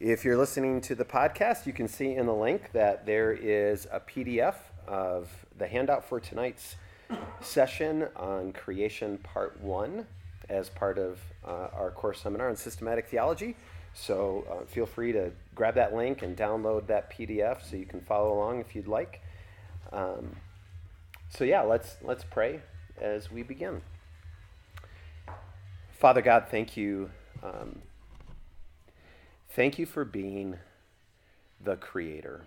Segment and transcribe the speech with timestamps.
[0.00, 3.88] If you're listening to the podcast, you can see in the link that there is
[3.90, 4.54] a PDF
[4.86, 5.28] of
[5.58, 6.76] the handout for tonight's
[7.40, 10.06] session on creation part one
[10.48, 13.56] as part of uh, our core seminar on systematic theology.
[13.92, 18.00] So uh, feel free to grab that link and download that PDF so you can
[18.00, 19.20] follow along if you'd like.
[19.92, 20.36] Um,
[21.28, 22.60] so yeah, let's let's pray
[23.00, 23.82] as we begin.
[25.90, 27.10] Father God, thank you.
[27.42, 27.80] Um,
[29.58, 30.56] thank you for being
[31.64, 32.42] the creator.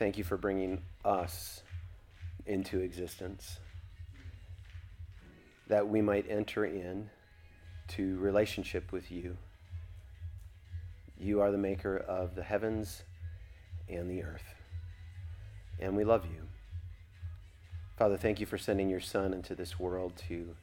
[0.00, 1.62] Thank you for bringing us
[2.44, 3.60] into existence
[5.68, 7.08] that we might enter in
[7.86, 9.36] to relationship with you.
[11.16, 13.04] You are the maker of the heavens
[13.88, 14.56] and the earth.
[15.78, 16.48] And we love you.
[17.96, 20.56] Father, thank you for sending your Son into this world to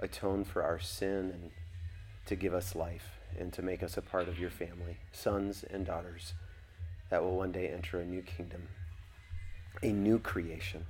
[0.00, 1.50] atone for our sin and
[2.26, 5.86] to give us life and to make us a part of your family, sons and
[5.86, 6.34] daughters
[7.10, 8.68] that will one day enter a new kingdom,
[9.82, 10.86] a new creation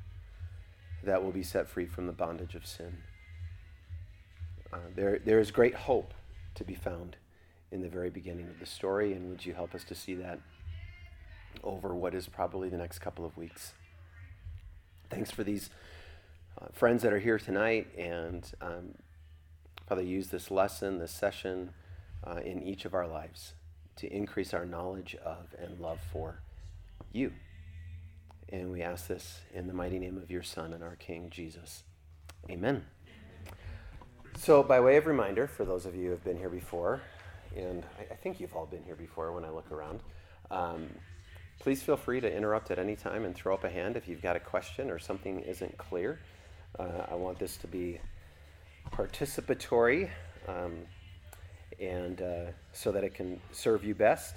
[1.03, 2.99] that will be set free from the bondage of sin.
[4.73, 6.15] Uh, there, there is great hope
[6.55, 7.17] to be found
[7.71, 10.41] in the very beginning of the story, and would you help us to see that
[11.63, 13.75] over what is probably the next couple of weeks?
[15.11, 15.71] Thanks for these
[16.61, 18.95] uh, friends that are here tonight, and um,
[19.87, 21.71] Father, use this lesson, this session
[22.25, 23.55] uh, in each of our lives
[23.97, 26.41] to increase our knowledge of and love for
[27.13, 27.33] you.
[28.49, 31.85] And we ask this in the mighty name of your Son and our King, Jesus.
[32.51, 32.85] Amen.
[34.39, 37.01] So, by way of reminder, for those of you who have been here before,
[37.57, 40.01] and I, think you've all been here before when I look around,
[40.51, 40.89] um,
[41.61, 44.21] please feel free to interrupt at any time and throw up a hand if you've
[44.21, 46.19] got a question or something isn't clear.
[46.79, 48.01] Uh, I want this to be
[48.93, 50.11] participatory
[50.49, 50.79] um,
[51.81, 54.37] and uh, so that it can serve you best.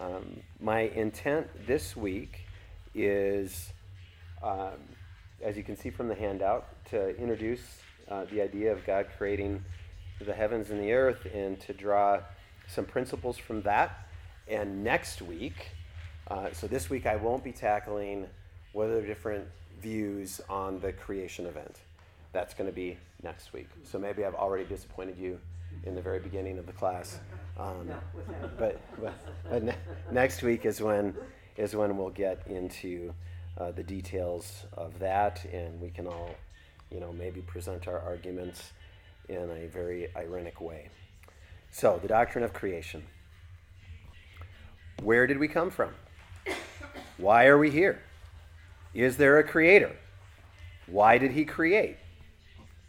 [0.00, 2.46] Um, my intent this week
[2.94, 3.72] is,
[4.42, 4.78] um,
[5.42, 7.60] as you can see from the handout, to introduce
[8.10, 9.64] uh, the idea of God creating
[10.20, 12.20] the heavens and the earth and to draw
[12.68, 14.08] some principles from that.
[14.48, 15.68] And next week,
[16.28, 18.26] uh, so this week I won't be tackling
[18.72, 19.46] what are the different
[19.80, 21.76] views on the creation event.
[22.32, 23.68] That's going to be next week.
[23.84, 25.38] So maybe I've already disappointed you
[25.84, 27.18] in the very beginning of the class.
[27.58, 27.90] Um,
[28.58, 29.14] but but,
[29.50, 29.76] but ne-
[30.10, 31.14] next week is when
[31.56, 33.12] is when we'll get into
[33.58, 36.34] uh, the details of that, and we can all
[36.92, 38.72] you know, maybe present our arguments
[39.28, 40.88] in a very ironic way.
[41.70, 43.02] So, the doctrine of creation.
[45.02, 45.94] Where did we come from?
[47.16, 48.02] Why are we here?
[48.92, 49.96] Is there a creator?
[50.86, 51.96] Why did he create?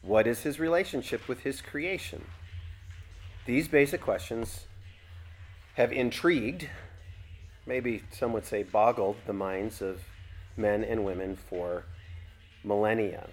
[0.03, 2.25] What is his relationship with his creation?
[3.45, 4.65] These basic questions
[5.75, 6.69] have intrigued,
[7.65, 10.01] maybe some would say boggled, the minds of
[10.57, 11.85] men and women for
[12.65, 13.29] millennia.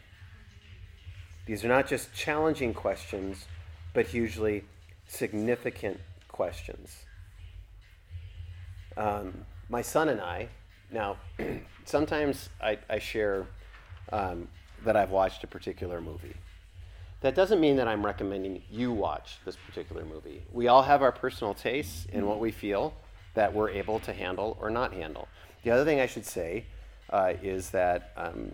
[1.44, 3.47] These are not just challenging questions,
[3.92, 4.64] but hugely
[5.08, 5.98] significant
[6.28, 7.04] questions.
[8.97, 10.48] Um, my son and I,
[10.92, 11.16] now,
[11.84, 13.47] sometimes I, I share
[14.12, 14.47] um,
[14.84, 16.37] that I've watched a particular movie.
[17.20, 20.42] That doesn't mean that I'm recommending you watch this particular movie.
[20.53, 22.94] We all have our personal tastes and what we feel
[23.34, 25.28] that we're able to handle or not handle.
[25.62, 26.64] The other thing I should say
[27.10, 28.53] uh, is that um,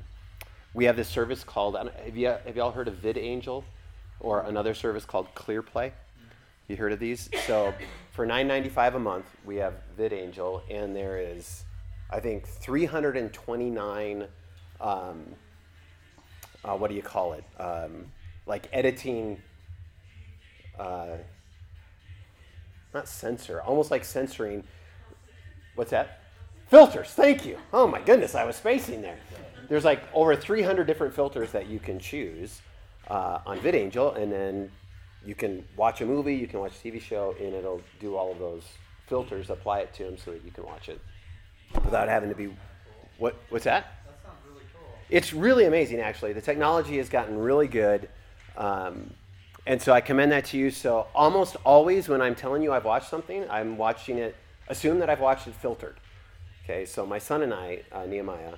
[0.75, 3.63] we have this service called, have you, have you all heard of VidAngel
[4.19, 5.93] or another service called ClearPlay?
[6.67, 7.31] You heard of these?
[7.47, 7.73] So
[8.11, 11.65] for $9.95 a month, we have VidAngel, and there is,
[12.11, 14.27] I think, 329,
[14.81, 15.25] um,
[16.65, 17.45] uh, what do you call it?
[17.61, 18.07] Um,
[18.47, 19.41] like editing,
[20.79, 21.17] uh,
[22.95, 24.65] not censor, almost like censoring.
[25.75, 26.21] What's that?
[26.69, 27.09] Filters.
[27.09, 27.59] Thank you.
[27.73, 29.19] Oh my goodness, I was spacing there
[29.69, 32.61] there's like over 300 different filters that you can choose
[33.09, 34.71] uh, on VidAngel, and then
[35.25, 38.33] you can watch a movie, you can watch a TV show, and it'll do all
[38.33, 38.65] of those
[39.07, 41.01] filters, apply it to them so that you can watch it
[41.85, 42.55] without having to be.
[43.19, 43.37] What?
[43.49, 43.93] What's that?
[44.07, 44.89] That sounds really cool.
[45.11, 46.33] It's really amazing, actually.
[46.33, 48.09] The technology has gotten really good.
[48.57, 49.11] Um,
[49.67, 50.71] and so I commend that to you.
[50.71, 54.37] So almost always when I'm telling you I've watched something, I'm watching it,
[54.69, 55.97] assume that I've watched it filtered.
[56.65, 58.55] Okay, so my son and I, uh, Nehemiah,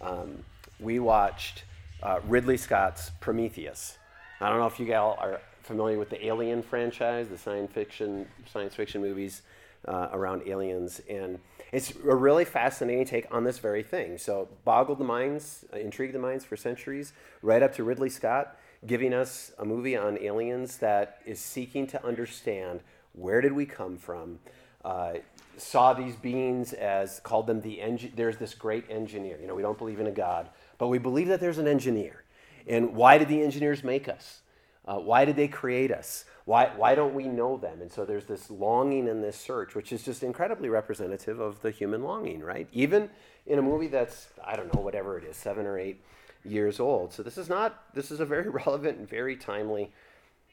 [0.00, 0.44] um,
[0.80, 1.64] we watched
[2.02, 3.98] uh, Ridley Scott's Prometheus.
[4.40, 8.26] I don't know if you all are familiar with the Alien franchise, the science fiction
[8.50, 9.42] science fiction movies
[9.86, 11.38] uh, around aliens, and
[11.72, 14.18] it's a really fascinating take on this very thing.
[14.18, 17.12] So, boggled the minds, uh, intrigued the minds for centuries,
[17.42, 22.04] right up to Ridley Scott giving us a movie on aliens that is seeking to
[22.04, 22.80] understand
[23.12, 24.38] where did we come from,
[24.84, 25.14] uh,
[25.56, 29.38] saw these beings as, called them the, engi- there's this great engineer.
[29.40, 30.48] You know, we don't believe in a God,
[30.78, 32.22] but we believe that there's an engineer.
[32.66, 34.40] And why did the engineers make us?
[34.86, 36.24] Uh, why did they create us?
[36.44, 37.82] Why, why don't we know them?
[37.82, 41.70] And so there's this longing and this search, which is just incredibly representative of the
[41.70, 42.68] human longing, right?
[42.72, 43.10] Even
[43.46, 46.00] in a movie that's, I don't know, whatever it is, seven or eight
[46.44, 47.12] years old.
[47.12, 49.92] So this is not, this is a very relevant and very timely,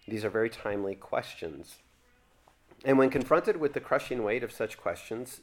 [0.08, 1.78] these are very timely questions.
[2.84, 5.42] And when confronted with the crushing weight of such questions,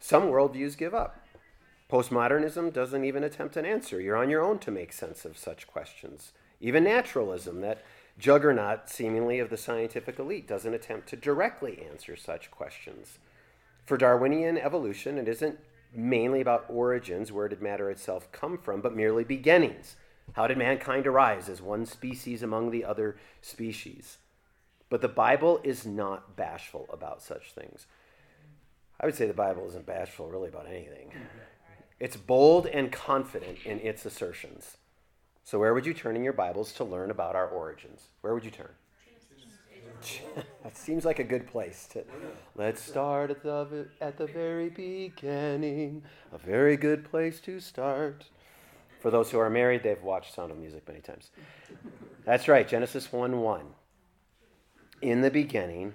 [0.00, 1.24] some worldviews give up.
[1.90, 4.00] Postmodernism doesn't even attempt an answer.
[4.00, 6.32] You're on your own to make sense of such questions.
[6.60, 7.82] Even naturalism, that
[8.18, 13.18] juggernaut seemingly of the scientific elite, doesn't attempt to directly answer such questions.
[13.84, 15.58] For Darwinian evolution, it isn't
[15.94, 19.96] mainly about origins, where did matter itself come from, but merely beginnings.
[20.34, 24.18] How did mankind arise as one species among the other species?
[24.88, 27.86] But the Bible is not bashful about such things.
[29.00, 31.12] I would say the Bible isn't bashful really about anything.
[31.98, 34.76] It's bold and confident in its assertions.
[35.44, 38.08] So, where would you turn in your Bibles to learn about our origins?
[38.20, 38.70] Where would you turn?
[40.62, 42.04] that seems like a good place to.
[42.56, 46.02] Let's start at the at the very beginning.
[46.32, 48.26] A very good place to start.
[49.00, 51.30] For those who are married, they've watched Sound of Music many times.
[52.24, 53.66] That's right, Genesis 1 1.
[55.00, 55.94] In the beginning,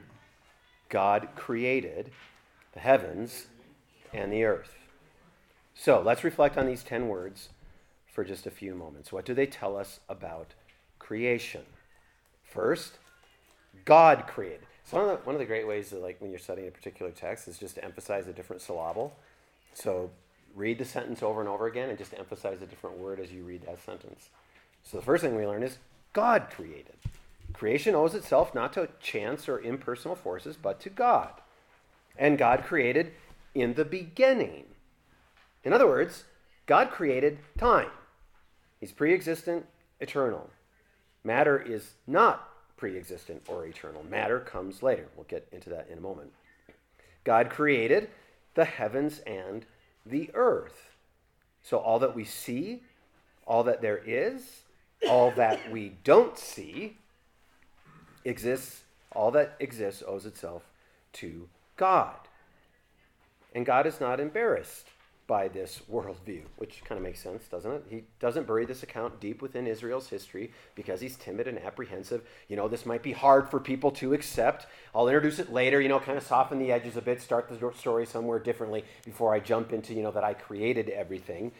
[0.90, 2.12] God created
[2.74, 3.48] the heavens
[4.12, 4.74] and the earth.
[5.75, 7.50] So let's reflect on these 10 words
[8.12, 9.12] for just a few moments.
[9.12, 10.54] What do they tell us about
[10.98, 11.66] creation?
[12.44, 12.98] First,
[13.86, 14.66] God created.
[14.84, 16.72] So one of the, one of the great ways that, like when you're studying a
[16.72, 19.16] particular text, is just to emphasize a different syllable.
[19.74, 20.12] So
[20.56, 23.44] read the sentence over and over again and just emphasize a different word as you
[23.44, 24.30] read that sentence.
[24.84, 25.80] So the first thing we learn is
[26.14, 26.96] God created.
[27.54, 31.32] Creation owes itself not to chance or impersonal forces, but to God.
[32.18, 33.12] And God created
[33.54, 34.66] in the beginning.
[35.64, 36.26] In other words,
[36.66, 37.90] God created time.
[38.80, 39.66] He's pre existent,
[40.00, 40.50] eternal.
[41.24, 44.04] Matter is not pre existent or eternal.
[44.04, 45.07] Matter comes later.
[45.16, 46.31] We'll get into that in a moment.
[47.24, 48.10] God created
[48.54, 49.66] the heavens and
[50.06, 50.92] the earth.
[51.63, 52.83] So, all that we see,
[53.45, 54.63] all that there is,
[55.10, 56.98] all that we don't see,
[58.24, 60.63] exists, all that exists owes itself
[61.13, 62.16] to God.
[63.54, 64.89] And God is not embarrassed
[65.27, 67.83] by this worldview, which kind of makes sense, doesn't it?
[67.89, 72.24] He doesn't bury this account deep within Israel's history because he's timid and apprehensive.
[72.48, 74.68] You know, this might be hard for people to accept.
[74.94, 77.74] I'll introduce it later, you know, kind of soften the edges a bit, start the
[77.75, 81.51] story somewhere differently before I jump into, you know, that I created everything.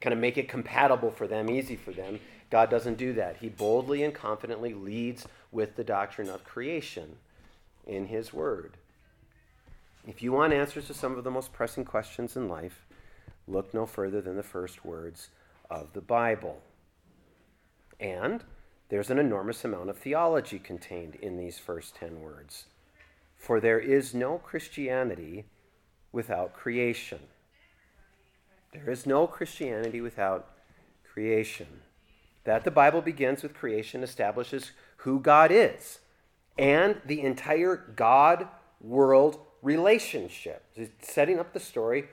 [0.00, 2.18] Kind of make it compatible for them, easy for them.
[2.50, 3.36] God doesn't do that.
[3.38, 7.16] He boldly and confidently leads with the doctrine of creation
[7.86, 8.76] in his word.
[10.06, 12.84] If you want answers to some of the most pressing questions in life,
[13.46, 15.28] look no further than the first words
[15.70, 16.60] of the Bible.
[18.00, 18.42] And
[18.88, 22.66] there's an enormous amount of theology contained in these first 10 words.
[23.36, 25.46] For there is no Christianity
[26.12, 27.20] without creation.
[28.72, 30.50] There is no Christianity without
[31.04, 31.66] creation.
[32.44, 36.00] That the Bible begins with creation establishes who God is
[36.58, 38.48] and the entire God
[38.80, 40.64] world relationship.
[40.74, 42.08] it's Setting up the story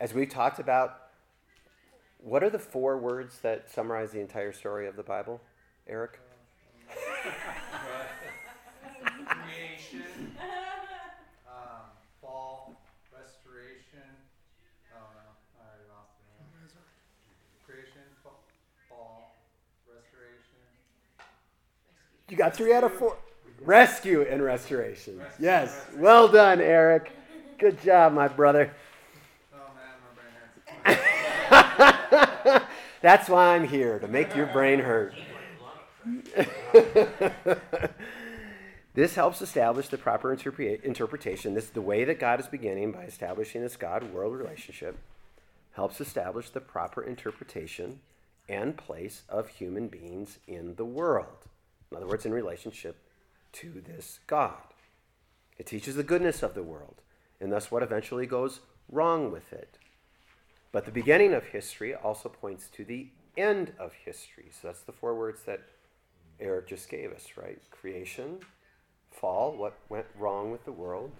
[0.00, 0.96] as we've talked about,
[2.18, 5.40] what are the four words that summarize the entire story of the Bible,
[5.86, 6.18] Eric?
[9.26, 10.36] Creation,
[11.46, 11.86] um,
[12.20, 12.80] fall,
[13.12, 14.08] restoration.
[14.92, 15.20] Oh no,
[15.56, 16.42] I already lost it.
[17.64, 18.02] Creation,
[18.88, 19.36] fall,
[19.86, 20.60] restoration.
[22.28, 23.16] You got three out of four.
[23.62, 25.18] Rescue and restoration.
[25.18, 25.68] Rescue yes.
[25.68, 26.02] and restoration.
[26.02, 27.12] Well done, Eric.
[27.58, 28.74] Good job, my brother.
[29.54, 30.98] Oh man, my brain
[32.44, 32.64] hurts.
[33.02, 35.14] That's why I'm here, to make your brain hurt.
[38.94, 41.54] this helps establish the proper interpre- interpretation.
[41.54, 44.98] This is the way that God is beginning by establishing this God world relationship
[45.72, 48.00] helps establish the proper interpretation
[48.48, 51.46] and place of human beings in the world.
[51.90, 52.96] In other words, in relationship
[53.52, 54.58] to this God.
[55.58, 56.96] It teaches the goodness of the world
[57.40, 59.78] and thus what eventually goes wrong with it.
[60.72, 64.50] But the beginning of history also points to the end of history.
[64.50, 65.62] So that's the four words that
[66.38, 67.58] Eric just gave us, right?
[67.70, 68.38] Creation,
[69.10, 71.10] fall, what went wrong with the world,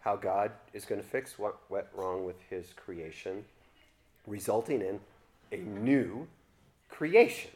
[0.00, 3.44] how God is going to fix what went wrong with his creation,
[4.26, 5.00] resulting in
[5.52, 6.28] a new
[6.88, 7.50] creation.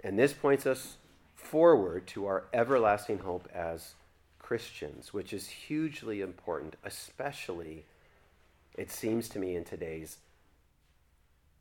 [0.00, 0.96] And this points us
[1.36, 3.94] forward to our everlasting hope as
[4.38, 7.84] Christians, which is hugely important, especially,
[8.76, 10.18] it seems to me, in today's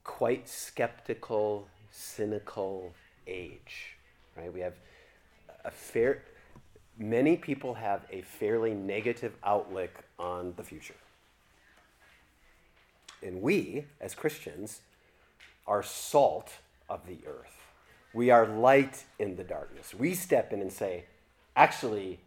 [0.03, 2.93] quite skeptical, cynical
[3.27, 3.97] age.
[4.35, 4.51] Right?
[4.53, 4.75] We have
[5.63, 6.23] a fair,
[6.97, 10.95] many people have a fairly negative outlook on the future.
[13.23, 14.81] And we, as Christians,
[15.67, 16.53] are salt
[16.89, 17.55] of the earth.
[18.13, 19.93] We are light in the darkness.
[19.93, 21.05] We step in and say,
[21.55, 22.19] actually,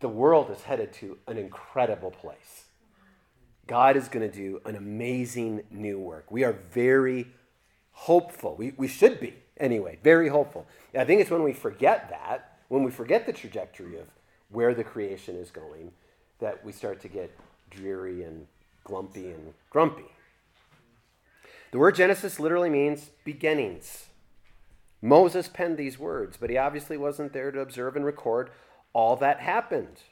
[0.00, 2.63] the world is headed to an incredible place.
[3.66, 6.30] God is going to do an amazing new work.
[6.30, 7.28] We are very
[7.92, 8.56] hopeful.
[8.56, 10.66] We, we should be, anyway, very hopeful.
[10.92, 14.06] And I think it's when we forget that, when we forget the trajectory of
[14.50, 15.92] where the creation is going,
[16.40, 17.30] that we start to get
[17.70, 18.46] dreary and
[18.84, 20.04] glumpy and grumpy.
[21.72, 24.06] The word Genesis literally means beginnings.
[25.00, 28.50] Moses penned these words, but he obviously wasn't there to observe and record
[28.92, 30.02] all that happened.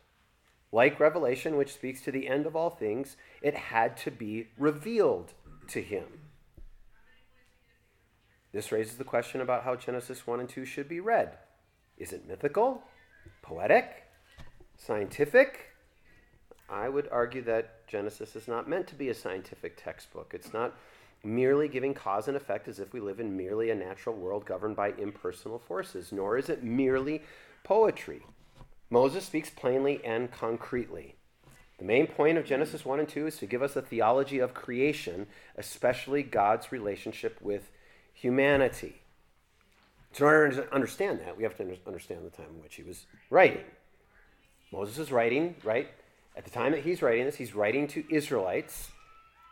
[0.72, 5.34] Like Revelation, which speaks to the end of all things, it had to be revealed
[5.68, 6.04] to him.
[8.52, 11.38] This raises the question about how Genesis 1 and 2 should be read.
[11.98, 12.82] Is it mythical,
[13.42, 14.04] poetic,
[14.76, 15.72] scientific?
[16.68, 20.32] I would argue that Genesis is not meant to be a scientific textbook.
[20.34, 20.74] It's not
[21.22, 24.76] merely giving cause and effect as if we live in merely a natural world governed
[24.76, 27.22] by impersonal forces, nor is it merely
[27.62, 28.22] poetry.
[28.92, 31.14] Moses speaks plainly and concretely.
[31.78, 34.52] The main point of Genesis 1 and 2 is to give us a theology of
[34.52, 37.70] creation, especially God's relationship with
[38.12, 39.00] humanity.
[40.12, 42.82] So, in order to understand that, we have to understand the time in which he
[42.82, 43.64] was writing.
[44.70, 45.88] Moses is writing, right?
[46.37, 48.90] At the time that he's writing this, he's writing to Israelites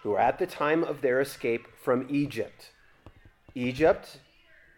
[0.02, 2.72] who are at the time of their escape from Egypt.
[3.54, 4.18] Egypt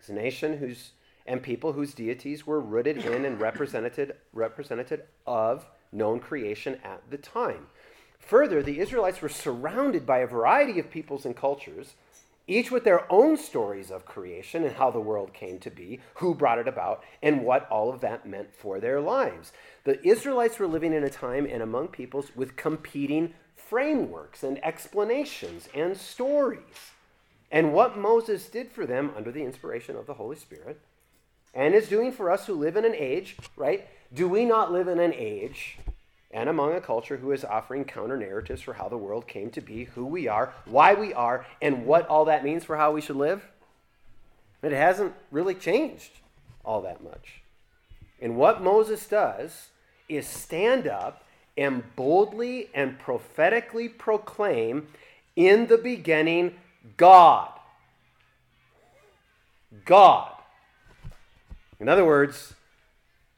[0.00, 0.92] is a nation whose
[1.26, 7.18] and people whose deities were rooted in and represented represented of known creation at the
[7.18, 7.66] time.
[8.18, 11.94] Further, the Israelites were surrounded by a variety of peoples and cultures,
[12.46, 16.34] each with their own stories of creation and how the world came to be, who
[16.34, 19.52] brought it about, and what all of that meant for their lives.
[19.84, 25.68] The Israelites were living in a time and among peoples with competing frameworks and explanations
[25.74, 26.92] and stories.
[27.50, 30.80] And what Moses did for them under the inspiration of the Holy Spirit
[31.54, 33.86] and is doing for us who live in an age, right?
[34.12, 35.78] Do we not live in an age
[36.30, 39.60] and among a culture who is offering counter narratives for how the world came to
[39.60, 43.00] be, who we are, why we are, and what all that means for how we
[43.00, 43.44] should live?
[44.62, 46.10] It hasn't really changed
[46.64, 47.42] all that much.
[48.20, 49.68] And what Moses does
[50.08, 51.24] is stand up
[51.56, 54.88] and boldly and prophetically proclaim
[55.36, 56.54] in the beginning
[56.96, 57.50] God.
[59.84, 60.32] God.
[61.82, 62.54] In other words,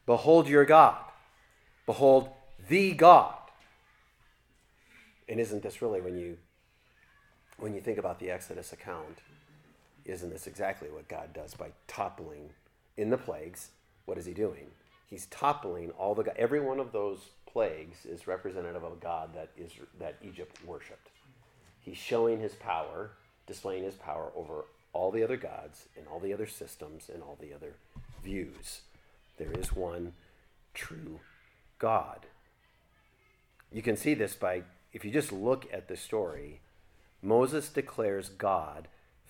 [0.05, 0.97] behold your God.
[1.87, 2.29] Behold
[2.69, 3.33] the God.
[5.27, 6.37] And isn't this really when you
[7.57, 9.17] when you think about the Exodus account,
[10.05, 12.51] isn't this exactly what God does by toppling
[12.97, 13.69] in the plagues?
[14.05, 14.67] What is he doing?
[15.07, 19.49] He's toppling all the every one of those plagues is representative of a God that,
[19.57, 21.09] is, that Egypt worshipped.
[21.79, 23.09] He's showing his power,
[23.47, 27.39] displaying his power over all the other gods and all the other systems and all
[27.41, 27.73] the other
[28.25, 28.81] views.
[29.37, 30.13] There is one
[30.73, 31.19] true
[31.79, 32.25] God.
[33.71, 36.59] You can see this by, if you just look at the story,
[37.21, 38.87] Moses declares God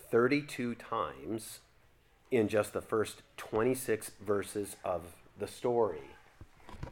[0.10, 1.60] 32 times
[2.32, 5.02] in just the first 26 verses of
[5.40, 6.02] the story.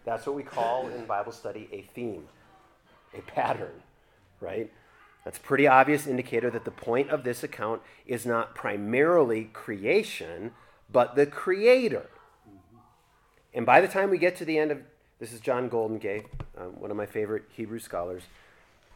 [0.06, 2.28] That's what we call in Bible study a theme,
[3.18, 3.82] a pattern,
[4.42, 4.72] right?
[5.24, 10.52] That's a pretty obvious indicator that the point of this account is not primarily creation,
[10.94, 12.06] but the creator.
[13.54, 14.80] And by the time we get to the end of
[15.20, 16.26] this is John Goldingay,
[16.58, 18.24] um, one of my favorite Hebrew scholars.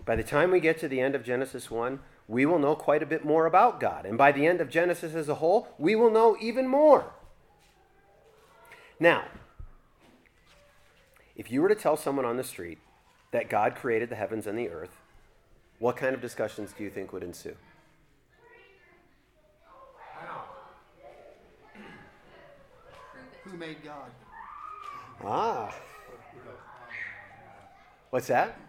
[0.06, 3.04] By the time we get to the end of Genesis 1, we will know quite
[3.04, 4.06] a bit more about God.
[4.06, 7.14] And by the end of Genesis as a whole, we will know even more.
[9.00, 9.26] Now,
[11.36, 12.80] if you were to tell someone on the street
[13.32, 14.98] that God created the heavens and the earth,
[15.80, 17.56] what kind of discussions do you think would ensue?
[23.50, 24.12] Who made God?
[25.24, 25.74] Ah.
[28.10, 28.60] What's that?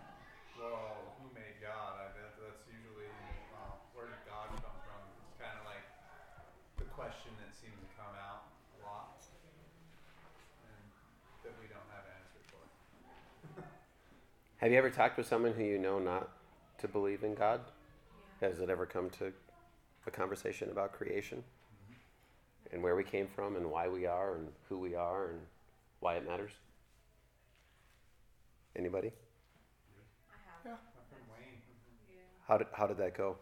[0.58, 1.98] Well, who made God?
[1.98, 3.10] I bet that's usually
[3.54, 5.02] uh, where did God come from?
[5.26, 5.82] It's kind of like
[6.78, 9.18] the question that seems to come out a lot
[10.62, 10.78] and
[11.42, 13.62] that we don't have an answer for.
[14.58, 16.30] have you ever talked with someone who you know not
[16.78, 17.60] to believe in God?
[18.40, 19.32] Has it ever come to
[20.08, 21.44] a conversation about creation.
[22.72, 25.40] And where we came from and why we are and who we are and
[26.00, 26.52] why it matters?
[28.76, 29.12] Anybody?
[30.64, 31.60] Yeah, My friend Wayne.
[32.46, 33.36] How did, how did that go?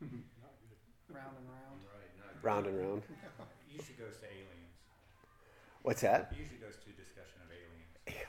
[1.08, 1.80] round and round.
[1.84, 3.02] Right, not Round and round.
[3.66, 4.74] Usually goes to aliens.
[5.82, 6.32] What's that?
[6.32, 7.96] Usually goes to discussion of aliens.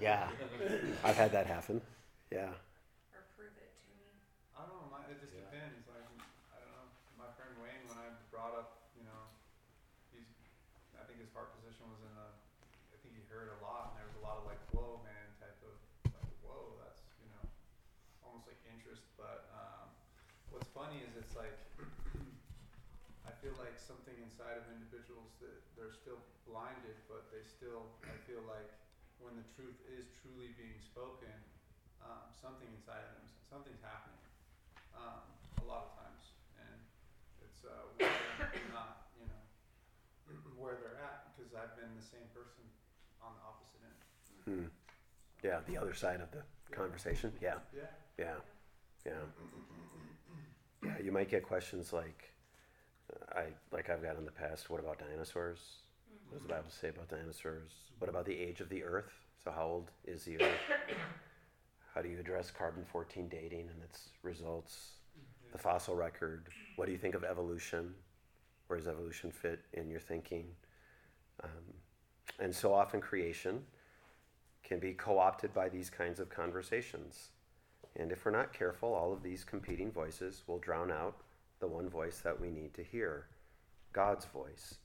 [0.00, 0.28] Yeah.
[1.04, 1.80] I've had that happen.
[2.30, 2.50] Yeah.
[3.12, 4.20] Or prove it to me.
[4.54, 4.86] I don't know.
[4.88, 5.40] My, it just Yeah.
[5.40, 5.86] depends.
[5.86, 6.04] Like
[6.50, 6.86] I don't know.
[7.16, 9.22] My friend Wayne, when I brought up, you know,
[10.14, 10.30] he's.
[10.94, 12.30] I think his heart position was in a.
[12.94, 15.26] I think he heard a lot, and there was a lot of like, "Whoa, man!"
[15.42, 15.74] type of
[16.06, 17.42] like, "Whoa, that's you know,
[18.22, 19.90] almost like interest." But um,
[20.54, 21.58] what's funny is it's like.
[23.28, 26.18] I feel like something inside of individuals that they're still
[26.48, 27.90] blinded, but they still.
[28.06, 28.70] I feel like
[29.18, 31.34] when the truth is truly being spoken,
[32.00, 34.22] um, something inside of them, something's happening.
[34.96, 35.26] Um,
[35.60, 35.97] a lot of times,
[37.68, 38.08] uh,
[38.38, 39.40] whether not you know
[40.60, 42.64] where they're at, because I've been the same person
[43.22, 43.98] on the opposite end.
[44.48, 44.68] Hmm.
[45.44, 46.42] Yeah, the other side of the
[46.74, 47.32] conversation.
[47.40, 47.60] Yeah.
[47.74, 47.82] Yeah.
[48.18, 48.34] Yeah.
[49.06, 49.12] Yeah.
[50.84, 52.32] Yeah, you might get questions like
[53.12, 55.60] uh, I like I've got in the past, what about dinosaurs?
[56.28, 57.72] What does the Bible say about dinosaurs?
[57.98, 59.12] What about the age of the earth?
[59.42, 60.60] So how old is the earth?
[61.94, 64.97] How do you address carbon 14 dating and its results?
[65.52, 66.48] The fossil record.
[66.76, 67.94] What do you think of evolution?
[68.66, 70.46] Where does evolution fit in your thinking?
[71.42, 71.50] Um,
[72.38, 73.64] and so often creation
[74.62, 77.30] can be co opted by these kinds of conversations.
[77.96, 81.22] And if we're not careful, all of these competing voices will drown out
[81.60, 83.26] the one voice that we need to hear
[83.92, 84.78] God's voice.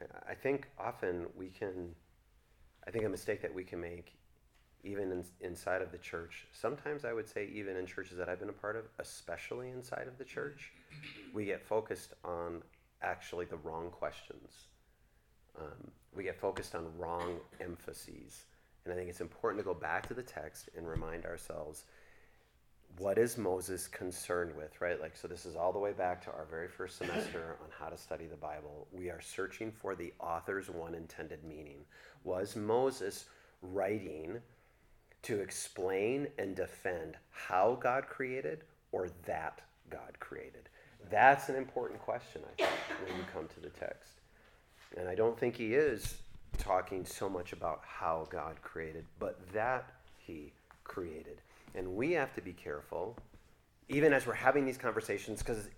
[0.00, 1.94] I- I think often we can,
[2.86, 4.18] I think a mistake that we can make,
[4.84, 8.40] even in, inside of the church, sometimes I would say, even in churches that I've
[8.40, 10.72] been a part of, especially inside of the church,
[11.34, 12.62] we get focused on
[13.02, 14.66] actually the wrong questions.
[15.58, 18.44] Um, we get focused on wrong emphases.
[18.84, 21.84] And I think it's important to go back to the text and remind ourselves
[22.98, 25.00] what is Moses concerned with, right?
[25.00, 27.90] Like, so this is all the way back to our very first semester on how
[27.90, 28.86] to study the Bible.
[28.90, 31.80] We are searching for the author's one intended meaning.
[32.24, 33.26] Was Moses
[33.60, 34.38] writing
[35.26, 39.60] to explain and defend how God created or that
[39.90, 40.68] God created?
[41.10, 42.70] That's an important question, I think,
[43.04, 44.12] when you come to the text.
[44.96, 46.18] And I don't think he is
[46.58, 50.52] talking so much about how God created, but that he
[50.84, 51.40] created.
[51.74, 53.16] And we have to be careful,
[53.88, 55.68] even as we're having these conversations, because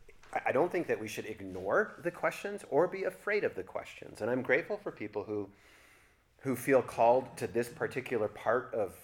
[0.44, 4.20] I don't think that we should ignore the questions or be afraid of the questions.
[4.20, 5.48] And I'm grateful for people who
[6.40, 8.94] who feel called to this particular part of,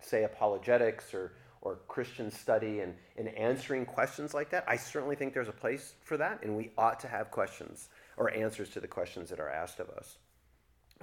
[0.00, 1.32] say, apologetics or
[1.62, 4.64] or Christian study and, and answering questions like that.
[4.66, 8.32] I certainly think there's a place for that, and we ought to have questions or
[8.32, 10.16] answers to the questions that are asked of us.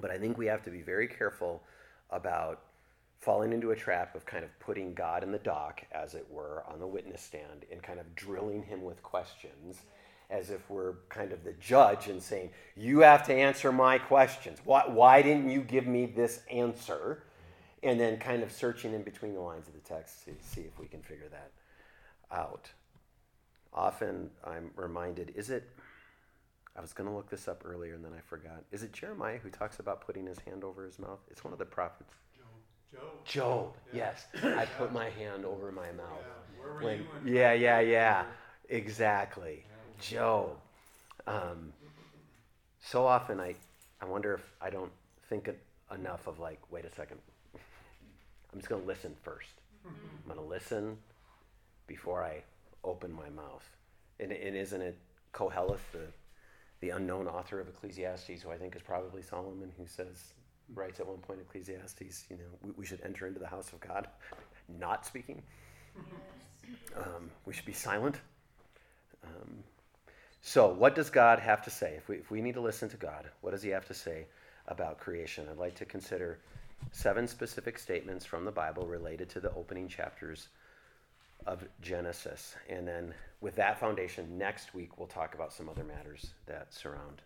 [0.00, 1.62] But I think we have to be very careful
[2.10, 2.62] about
[3.18, 6.64] falling into a trap of kind of putting God in the dock, as it were,
[6.68, 9.82] on the witness stand and kind of drilling him with questions
[10.30, 14.58] as if we're kind of the judge and saying, You have to answer my questions.
[14.64, 17.22] Why, why didn't you give me this answer?
[17.82, 20.78] And then kind of searching in between the lines of the text to see if
[20.78, 21.52] we can figure that
[22.36, 22.70] out.
[23.72, 25.68] Often I'm reminded, is it
[26.76, 28.62] I was going to look this up earlier and then I forgot.
[28.70, 31.18] Is it Jeremiah who talks about putting his hand over his mouth?
[31.28, 32.14] It's one of the prophets.
[32.92, 33.24] Job.
[33.24, 34.12] Job, Yeah.
[34.42, 34.54] yes.
[34.56, 36.06] I put my hand over my mouth.
[36.20, 36.62] Yeah.
[36.62, 38.24] Where were When, you yeah, yeah, yeah.
[38.68, 39.64] Exactly.
[39.66, 40.02] Yeah.
[40.02, 40.50] Job.
[41.26, 41.72] Um,
[42.80, 43.54] so often I,
[44.00, 44.92] I wonder if I don't
[45.28, 45.50] think
[45.92, 47.18] enough of like, wait a second.
[48.52, 49.60] I'm just going to listen first.
[49.84, 49.92] I'm
[50.26, 50.96] going to listen
[51.86, 52.42] before I
[52.84, 53.68] open my mouth.
[54.20, 54.98] And, and isn't it
[55.32, 56.06] Koheleth, the,
[56.80, 60.34] the unknown author of Ecclesiastes, who I think is probably Solomon, who says,
[60.74, 63.80] writes at one point Ecclesiastes, you know, we, we should enter into the house of
[63.80, 64.08] God,
[64.78, 65.42] not speaking.
[66.96, 68.16] Um, we should be silent.
[69.24, 69.58] Um,
[70.40, 71.94] so, what does God have to say?
[71.96, 74.26] If we, if we need to listen to God, what does He have to say
[74.66, 75.46] about creation?
[75.50, 76.38] I'd like to consider
[76.92, 80.48] seven specific statements from the Bible related to the opening chapters
[81.46, 82.56] of Genesis.
[82.68, 87.22] And then, with that foundation, next week we'll talk about some other matters that surround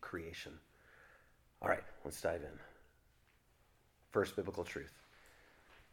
[0.00, 0.52] creation.
[1.60, 2.58] All right, let's dive in.
[4.10, 4.92] First biblical truth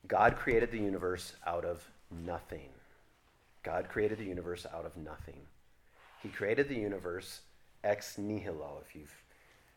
[0.07, 1.87] God created the universe out of
[2.25, 2.69] nothing.
[3.63, 5.41] God created the universe out of nothing.
[6.23, 7.41] He created the universe
[7.83, 8.81] ex nihilo.
[8.85, 9.23] If you've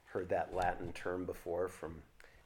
[0.07, 2.03] heard that Latin term before from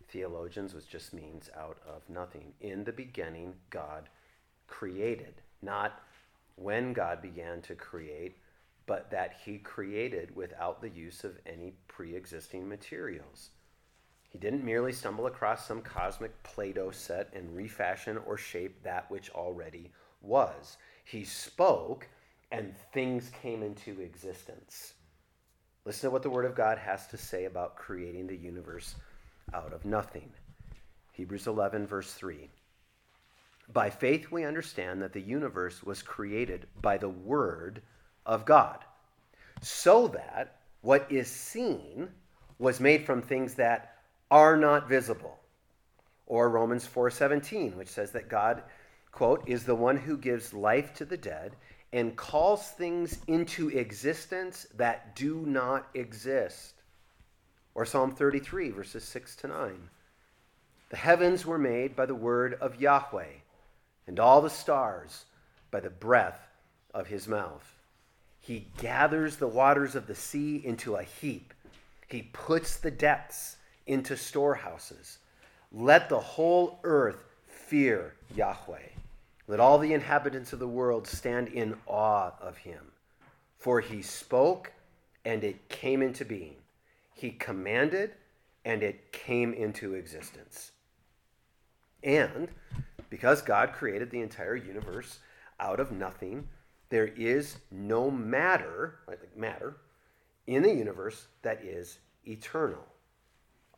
[0.08, 2.52] theologians, which just means out of nothing.
[2.60, 4.08] In the beginning, God
[4.66, 5.42] created.
[5.62, 6.00] Not
[6.56, 8.36] when God began to create,
[8.86, 13.50] but that he created without the use of any pre existing materials.
[14.28, 19.10] He didn't merely stumble across some cosmic Play Doh set and refashion or shape that
[19.10, 20.76] which already was.
[21.04, 22.08] He spoke
[22.52, 24.94] and things came into existence.
[25.84, 28.96] Listen to what the Word of God has to say about creating the universe
[29.54, 30.30] out of nothing.
[31.12, 32.50] Hebrews 11, verse 3.
[33.72, 37.82] By faith, we understand that the universe was created by the Word
[38.24, 38.78] of God,
[39.60, 42.08] so that what is seen
[42.58, 43.96] was made from things that
[44.30, 45.38] are not visible.
[46.26, 48.62] Or Romans 4:17, which says that God,
[49.10, 51.56] quote, is the one who gives life to the dead
[51.92, 56.74] and calls things into existence that do not exist.
[57.76, 59.90] Or Psalm 33, verses 6 to 9.
[60.88, 63.42] The heavens were made by the word of Yahweh,
[64.06, 65.26] and all the stars
[65.70, 66.48] by the breath
[66.94, 67.76] of his mouth.
[68.40, 71.52] He gathers the waters of the sea into a heap,
[72.08, 75.18] he puts the depths into storehouses.
[75.70, 78.88] Let the whole earth fear Yahweh.
[79.48, 82.92] Let all the inhabitants of the world stand in awe of him.
[83.58, 84.72] For he spoke,
[85.26, 86.56] and it came into being.
[87.16, 88.12] He commanded,
[88.66, 90.72] and it came into existence.
[92.02, 92.48] And
[93.08, 95.20] because God created the entire universe
[95.58, 96.46] out of nothing,
[96.90, 99.78] there is no matter, like matter,
[100.46, 102.84] in the universe that is eternal.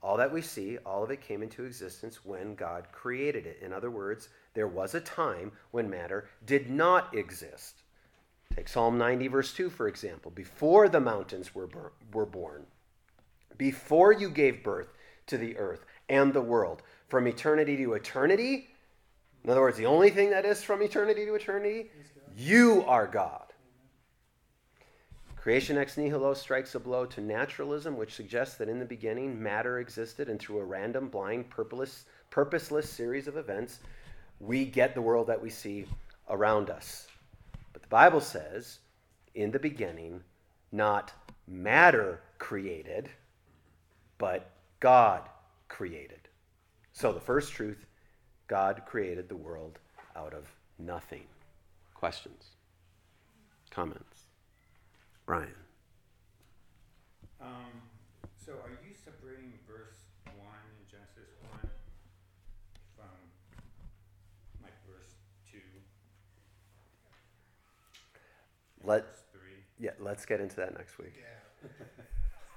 [0.03, 3.61] All that we see, all of it came into existence when God created it.
[3.62, 7.83] In other words, there was a time when matter did not exist.
[8.53, 10.33] Take Psalm 90, verse 2, for example.
[10.33, 11.68] Before the mountains were,
[12.12, 12.66] were born,
[13.58, 14.92] before you gave birth
[15.26, 18.68] to the earth and the world, from eternity to eternity,
[19.44, 21.90] in other words, the only thing that is from eternity to eternity,
[22.36, 23.44] you are God.
[25.36, 29.78] Creation ex nihilo strikes a blow to naturalism, which suggests that in the beginning matter
[29.78, 33.80] existed, and through a random, blind, purposeless, purposeless series of events,
[34.40, 35.86] we get the world that we see
[36.28, 37.06] around us.
[37.72, 38.80] But the Bible says,
[39.34, 40.22] in the beginning,
[40.72, 41.12] not
[41.46, 43.08] matter created,
[44.18, 44.50] but
[44.81, 45.22] God
[45.68, 46.28] created.
[46.92, 47.87] So the first truth
[48.48, 49.78] God created the world
[50.16, 51.24] out of nothing.
[51.94, 52.46] Questions?
[53.70, 54.22] Comments?
[55.26, 55.48] Brian.
[57.40, 57.48] Um,
[58.44, 61.70] so are you separating verse one in Genesis one
[62.96, 63.04] from
[64.62, 65.12] like verse
[65.48, 65.59] two?
[68.83, 69.62] Let verse three?
[69.78, 71.12] yeah, let's get into that next week.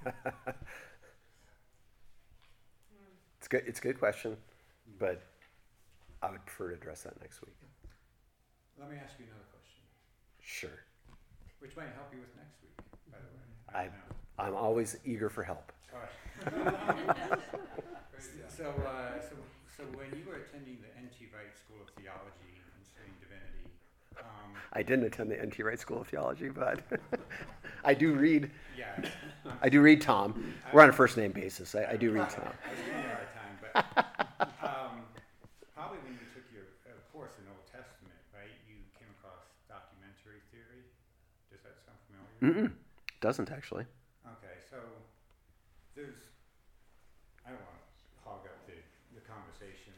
[0.05, 0.15] it's
[3.51, 3.63] good.
[3.67, 4.35] It's a good question,
[4.97, 5.21] but
[6.23, 7.53] I would prefer to address that next week.
[8.79, 9.83] Let me ask you another question,
[10.39, 10.79] Sure.
[11.59, 12.73] which might help you with next week,
[13.11, 13.43] by the way.
[13.79, 14.15] I- don't know.
[14.39, 15.71] I'm always eager for help.
[15.93, 17.39] All right.
[18.47, 19.35] So, uh, so,
[19.75, 21.29] so when you were attending the N.T.
[21.33, 23.65] Wright School of Theology and studying divinity,
[24.19, 26.79] um, I didn't attend the NT Wright School of Theology, but
[27.85, 28.51] I do read.
[28.77, 29.01] yeah,
[29.63, 30.53] I do read Tom.
[30.71, 31.73] We're on a first name basis.
[31.73, 32.43] I, I do read Tom.
[32.45, 32.79] I was
[33.73, 35.07] you a hard time, but um,
[35.73, 40.43] probably when you took your uh, course in Old Testament, right, you came across documentary
[40.51, 40.83] theory.
[41.49, 42.39] Does that sound familiar?
[42.43, 42.69] Mm-mm.
[43.21, 43.85] Doesn't actually.
[44.25, 44.77] Okay, so
[45.95, 46.29] there's,
[47.45, 48.77] I don't want to hog up the,
[49.13, 49.93] the conversation,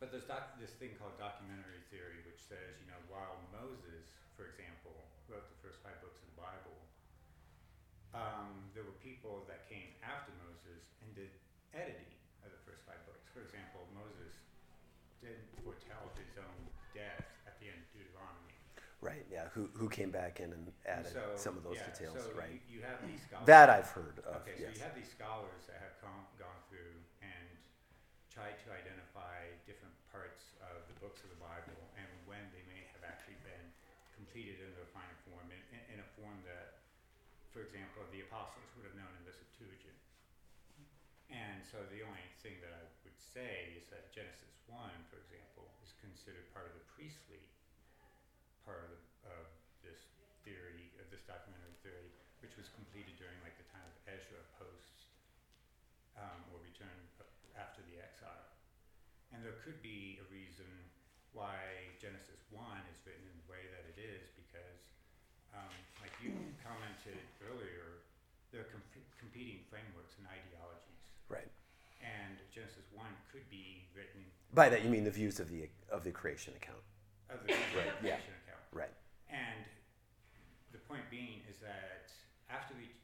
[0.00, 4.46] but there's doc, this thing called documentary theory, which says, you know, while Moses, for
[4.46, 4.94] example,
[5.26, 6.78] wrote the first five books of the Bible,
[8.16, 11.28] um, there were people that came after Moses and did
[11.76, 12.08] editing
[12.40, 13.28] of the first five books.
[13.34, 14.32] For example, Moses
[15.20, 16.60] did foretell his own
[16.94, 18.56] death at the end of Deuteronomy.
[19.02, 19.26] Right.
[19.28, 19.47] Yeah.
[19.58, 22.22] Who who came back in and added so, some of those yeah, details?
[22.22, 22.62] so right.
[22.70, 23.50] You, you have these scholars.
[23.50, 24.46] That I've heard of.
[24.46, 24.78] Okay, so yes.
[24.78, 26.94] you have these scholars that have come, gone through
[27.26, 27.46] and
[28.30, 32.86] tried to identify different parts of the books of the Bible and when they may
[32.94, 33.66] have actually been
[34.14, 36.78] completed in their final form, in, in, in a form that,
[37.50, 39.98] for example, the apostles would have known in the Septuagint.
[41.34, 44.78] And so the only thing that I would say is that Genesis 1,
[45.10, 47.42] for example, is considered part of the priestly
[48.68, 49.00] part of, the,
[49.32, 49.48] of
[49.80, 50.12] this
[50.44, 52.12] theory, of this documentary theory,
[52.44, 55.08] which was completed during like the time of Ezra post
[56.20, 56.92] um, or return
[57.56, 58.44] after the exile.
[59.38, 60.66] And there could be a reason
[61.30, 61.54] why
[62.02, 62.58] Genesis 1
[62.90, 64.82] is written in the way that it is because,
[65.54, 65.70] um,
[66.02, 66.34] like you
[66.66, 68.02] commented earlier,
[68.50, 71.06] there are comp- competing frameworks and ideologies.
[71.30, 71.46] Right.
[72.02, 74.26] And Genesis 1 could be written
[74.58, 76.82] By that you mean the views of the of the creation account.
[77.30, 78.18] of the Right, yeah.
[78.18, 78.64] creation account.
[78.74, 78.94] Right.
[79.30, 79.62] And
[80.74, 82.10] the point being is that
[82.50, 82.98] after re-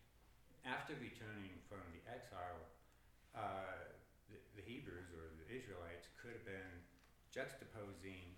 [0.67, 2.59] after returning from the exile,
[3.39, 3.95] uh,
[4.27, 6.73] the, the Hebrews or the Israelites could have been
[7.37, 8.33] juxtaposing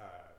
[0.00, 0.32] uh,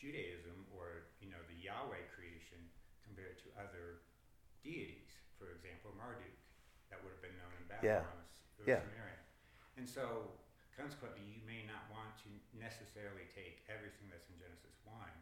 [0.00, 2.56] Judaism or you know the Yahweh creation
[3.04, 4.00] compared to other
[4.64, 5.12] deities.
[5.36, 6.32] For example, Marduk,
[6.88, 8.00] that would have been known in Yeah.
[8.00, 8.24] Babylon
[8.56, 8.80] or Yeah.
[8.80, 9.20] Samaria.
[9.76, 10.32] And so,
[10.72, 15.12] consequently, you may not want to necessarily take everything that's in Genesis one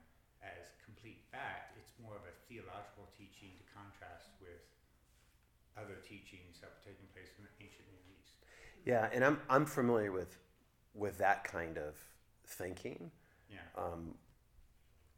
[0.42, 1.74] as complete fact.
[1.78, 4.62] It's more of a theological teaching to contrast with
[5.74, 8.27] other teachings that were taking place in the ancient Near East.
[8.88, 10.38] Yeah, and I'm I'm familiar with
[10.94, 11.94] with that kind of
[12.46, 13.10] thinking.
[13.50, 13.58] Yeah.
[13.76, 14.14] Um,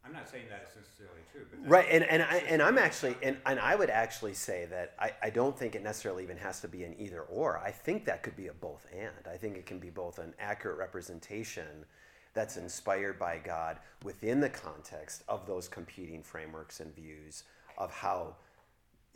[0.03, 3.15] I'm not saying that it's necessarily true, but right, and and I and I'm actually
[3.23, 6.59] and, and I would actually say that I, I don't think it necessarily even has
[6.61, 7.59] to be an either or.
[7.59, 9.25] I think that could be a both and.
[9.31, 11.85] I think it can be both an accurate representation
[12.33, 17.43] that's inspired by God within the context of those competing frameworks and views
[17.77, 18.35] of how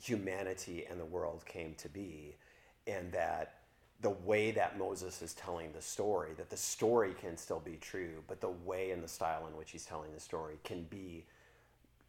[0.02, 2.38] humanity and the world came to be,
[2.88, 3.55] and that
[4.01, 8.23] the way that Moses is telling the story, that the story can still be true,
[8.27, 11.25] but the way and the style in which he's telling the story can be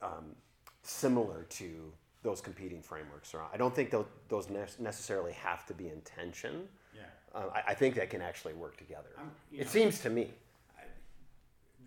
[0.02, 0.34] um,
[0.82, 3.34] similar to those competing frameworks.
[3.34, 6.66] Or I don't think those, those necessarily have to be in tension.
[6.94, 7.06] Yeah.
[7.34, 9.14] Uh, I, I think that can actually work together.
[9.52, 10.34] It know, seems to me.
[10.74, 10.90] I,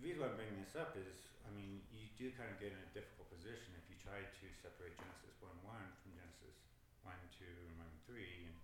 [0.00, 2.80] reason why I'm bringing this up is, I mean, you do kind of get in
[2.80, 6.56] a difficult position if you try to separate Genesis 1 1 from Genesis
[7.04, 8.56] 1 2 and 1 3 and,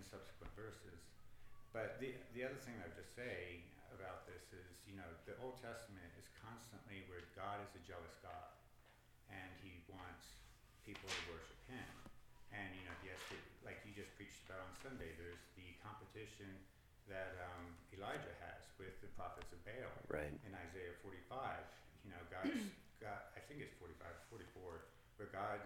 [0.00, 0.98] and subsequent verses.
[1.70, 3.62] But the, the other thing I would just say
[3.94, 8.18] about this is, you know, the Old Testament is constantly where God is a jealous
[8.18, 8.50] God
[9.30, 10.42] and he wants
[10.82, 11.86] people to worship him.
[12.50, 15.68] And, you know, he has to, like you just preached about on Sunday, there's the
[15.84, 16.48] competition
[17.12, 20.32] that um, Elijah has with the prophets of Baal Right.
[20.44, 21.60] in Isaiah 45,
[22.04, 22.56] you know, God's
[23.04, 24.88] got, I think it's 45, 44,
[25.20, 25.60] where God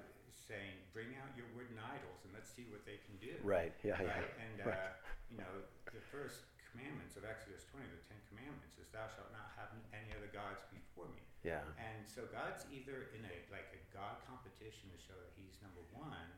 [0.53, 3.33] saying, bring out your wooden idols and let's see what they can do.
[3.41, 3.73] Right.
[3.81, 3.97] Yeah.
[3.97, 4.21] Yeah.
[4.21, 4.33] Right?
[4.37, 4.77] And, Right.
[4.77, 4.93] uh,
[5.33, 9.49] you know, the first commandments of Exodus 20, the Ten Commandments, is thou shalt not
[9.57, 11.25] have any other gods before me.
[11.41, 11.65] Yeah.
[11.81, 15.81] And so God's either in a like a God competition to show that He's number
[15.97, 16.29] one,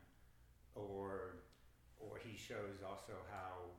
[0.79, 1.43] or
[1.99, 3.75] or He shows also how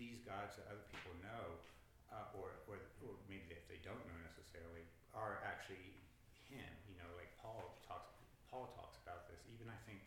[0.00, 1.60] these gods that other people know,
[2.10, 6.00] uh, or, or or maybe if they don't know necessarily, are actually
[6.48, 6.72] Him.
[6.88, 8.10] You know, like Paul talks
[8.50, 9.38] Paul talks about this.
[9.46, 10.02] Even I think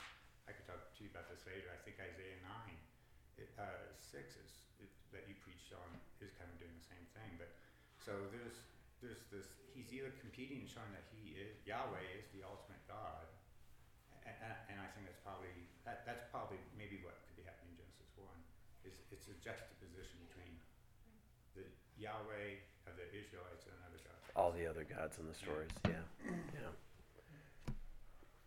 [0.99, 1.71] About this later.
[1.71, 2.75] I think Isaiah nine,
[3.39, 4.51] it, uh, six is
[4.83, 5.87] it, that you preached on
[6.19, 7.39] is kind of doing the same thing.
[7.39, 7.55] But
[8.03, 8.59] so there's
[8.99, 13.31] there's this he's either competing and showing that he is Yahweh is the ultimate God,
[14.27, 14.35] and,
[14.67, 15.55] and I think that's probably
[15.87, 18.39] that, that's probably maybe what could be happening in Genesis one
[18.83, 20.51] is it's a juxtaposition between
[21.55, 21.63] the
[21.95, 22.59] Yahweh
[22.91, 24.19] of the Israelites and another God.
[24.35, 25.71] All the other gods in the stories.
[25.87, 26.03] Yeah.
[26.59, 26.75] Yeah.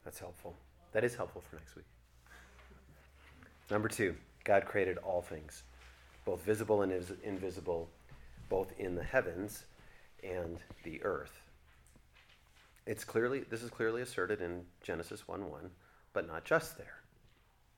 [0.05, 0.53] That's helpful.
[0.93, 1.89] That is helpful for next week.
[3.73, 5.63] Number two, God created all things,
[6.27, 6.93] both visible and
[7.25, 7.89] invisible,
[8.51, 9.65] both in the heavens
[10.23, 11.41] and the earth.
[12.85, 15.71] It's clearly this is clearly asserted in Genesis 1:1,
[16.13, 17.01] but not just there.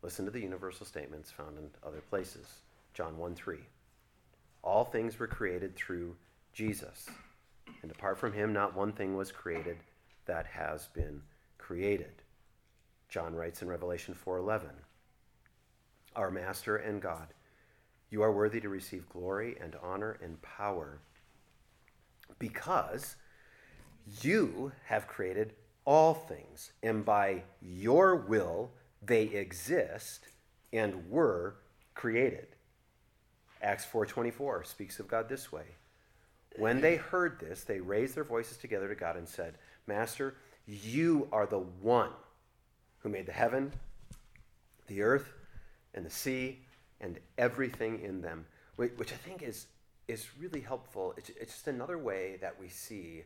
[0.03, 2.63] Listen to the universal statements found in other places.
[2.93, 3.65] John 1:3.
[4.65, 6.17] All things were created through
[6.53, 7.09] Jesus,
[7.83, 9.79] and apart from him not one thing was created
[10.25, 11.23] that has been
[11.57, 12.21] created.
[13.09, 14.84] John writes in Revelation 4:11,
[16.17, 17.35] Our master and God,
[18.11, 21.01] you are worthy to receive glory and honor and power
[22.39, 23.17] because
[24.23, 28.71] you have created all things, and by your will
[29.03, 30.29] they exist
[30.73, 31.57] and were
[31.95, 32.57] created.
[33.61, 35.77] Acts 4:24 speaks of God this way.
[36.57, 41.29] When they heard this, they raised their voices together to God and said, "Master, you
[41.33, 42.13] are the one
[43.01, 43.73] who made the heaven,
[44.87, 45.34] the earth,
[45.95, 46.61] and the sea,
[47.01, 49.67] and everything in them." Which I think is
[50.09, 51.15] is really helpful.
[51.17, 53.25] It's, it's just another way that we see.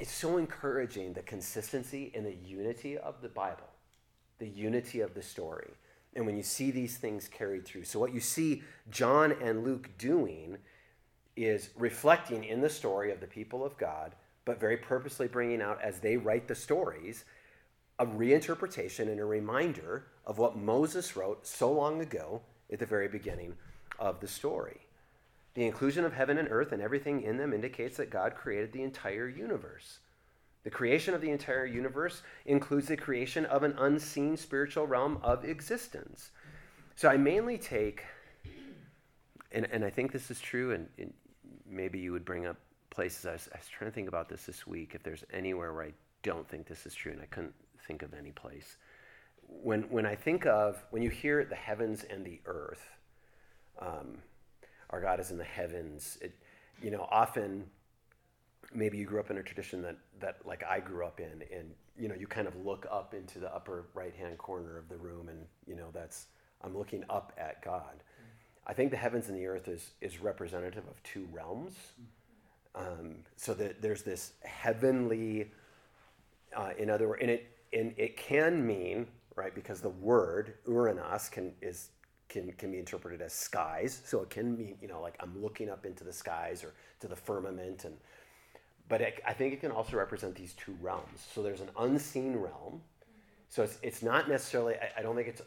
[0.00, 3.68] It's so encouraging the consistency and the unity of the Bible,
[4.38, 5.70] the unity of the story.
[6.16, 7.84] And when you see these things carried through.
[7.84, 10.58] So, what you see John and Luke doing
[11.36, 15.82] is reflecting in the story of the people of God, but very purposely bringing out
[15.82, 17.24] as they write the stories
[17.98, 23.08] a reinterpretation and a reminder of what Moses wrote so long ago at the very
[23.08, 23.54] beginning
[23.98, 24.80] of the story.
[25.54, 28.82] The inclusion of heaven and earth and everything in them indicates that God created the
[28.82, 30.00] entire universe.
[30.64, 35.44] The creation of the entire universe includes the creation of an unseen spiritual realm of
[35.44, 36.30] existence.
[36.96, 38.02] So I mainly take,
[39.52, 41.12] and, and I think this is true, and, and
[41.68, 42.56] maybe you would bring up
[42.90, 43.26] places.
[43.26, 45.84] I was, I was trying to think about this this week, if there's anywhere where
[45.84, 47.54] I don't think this is true, and I couldn't
[47.86, 48.76] think of any place.
[49.46, 52.88] When, when I think of, when you hear the heavens and the earth,
[53.80, 54.18] um,
[54.90, 56.18] our God is in the heavens.
[56.20, 56.34] It,
[56.82, 57.64] you know, often
[58.72, 61.70] maybe you grew up in a tradition that, that like I grew up in, and
[61.98, 64.96] you know, you kind of look up into the upper right hand corner of the
[64.96, 66.26] room, and you know, that's
[66.62, 68.02] I'm looking up at God.
[68.66, 71.74] I think the heavens and the earth is is representative of two realms.
[72.76, 75.52] Um, so that there's this heavenly,
[76.56, 79.06] uh, in other words, and it and it can mean
[79.36, 81.90] right because the word ouranos can is
[82.28, 84.00] can, can be interpreted as skies.
[84.04, 87.08] So it can mean, you know, like I'm looking up into the skies or to
[87.08, 87.84] the firmament.
[87.84, 87.96] And,
[88.88, 91.26] but it, I think it can also represent these two realms.
[91.32, 92.80] So there's an unseen realm.
[93.48, 95.42] So it's, it's not necessarily, I, I don't think it's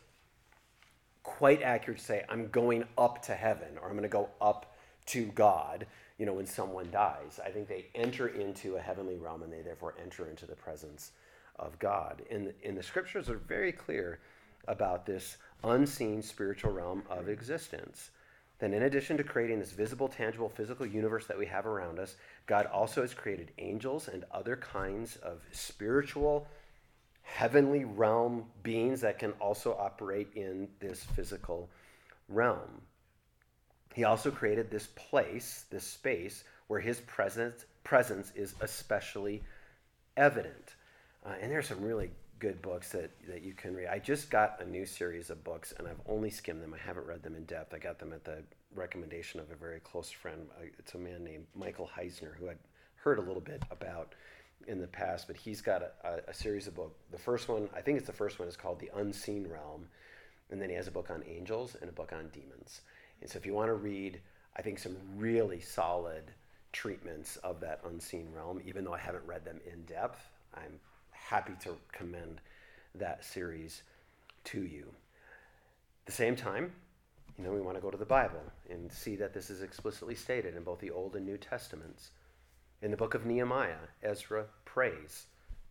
[1.24, 4.74] quite accurate to say I'm going up to heaven or I'm going to go up
[5.08, 5.86] to God,
[6.18, 7.40] you know, when someone dies.
[7.44, 11.12] I think they enter into a heavenly realm and they therefore enter into the presence
[11.60, 12.22] of God.
[12.30, 14.20] And, and the scriptures are very clear
[14.68, 18.12] about this unseen spiritual realm of existence.
[18.60, 22.16] Then, in addition to creating this visible, tangible, physical universe that we have around us,
[22.48, 26.48] God also has created angels and other kinds of spiritual,
[27.22, 31.70] heavenly realm beings that can also operate in this physical
[32.30, 32.82] realm.
[33.94, 39.44] He also created this place, this space, where his presence, presence is especially
[40.16, 40.76] evident.
[41.28, 42.10] Uh, and there's some really
[42.40, 43.88] good books that, that you can read.
[43.88, 46.74] I just got a new series of books and I've only skimmed them.
[46.74, 47.74] I haven't read them in depth.
[47.74, 48.44] I got them at the
[48.76, 50.48] recommendation of a very close friend.
[50.78, 52.60] It's a man named Michael Heiser who I'd
[52.96, 54.14] heard a little bit about
[54.68, 56.96] in the past, but he's got a, a series of books.
[57.12, 59.88] The first one, I think it's the first one, is called The Unseen Realm.
[60.50, 62.82] And then he has a book on angels and a book on demons.
[63.22, 64.22] And so if you want to read,
[64.56, 66.32] I think, some really solid
[66.72, 70.20] treatments of that unseen realm, even though I haven't read them in depth,
[70.54, 70.80] I'm
[71.28, 72.40] happy to commend
[72.96, 73.84] that series
[74.46, 74.86] to you.
[74.88, 76.72] At the same time,
[77.38, 80.16] you know, we want to go to the Bible and see that this is explicitly
[80.16, 82.12] stated in both the Old and New Testaments.
[82.82, 85.26] In the book of Nehemiah, Ezra prays,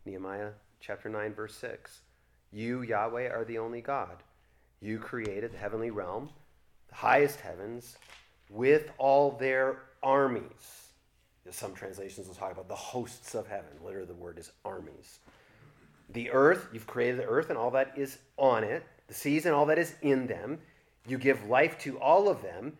[0.05, 2.01] Nehemiah chapter 9, verse 6.
[2.51, 4.21] You, Yahweh, are the only God.
[4.79, 6.29] You created the heavenly realm,
[6.89, 7.97] the highest heavens,
[8.51, 10.91] with all their armies.
[11.49, 13.71] Some translations will talk about the hosts of heaven.
[13.83, 15.19] Literally, the word is armies
[16.09, 19.53] the earth, you've created the earth and all that is on it, the seas and
[19.53, 20.59] all that is in them.
[21.07, 22.77] You give life to all of them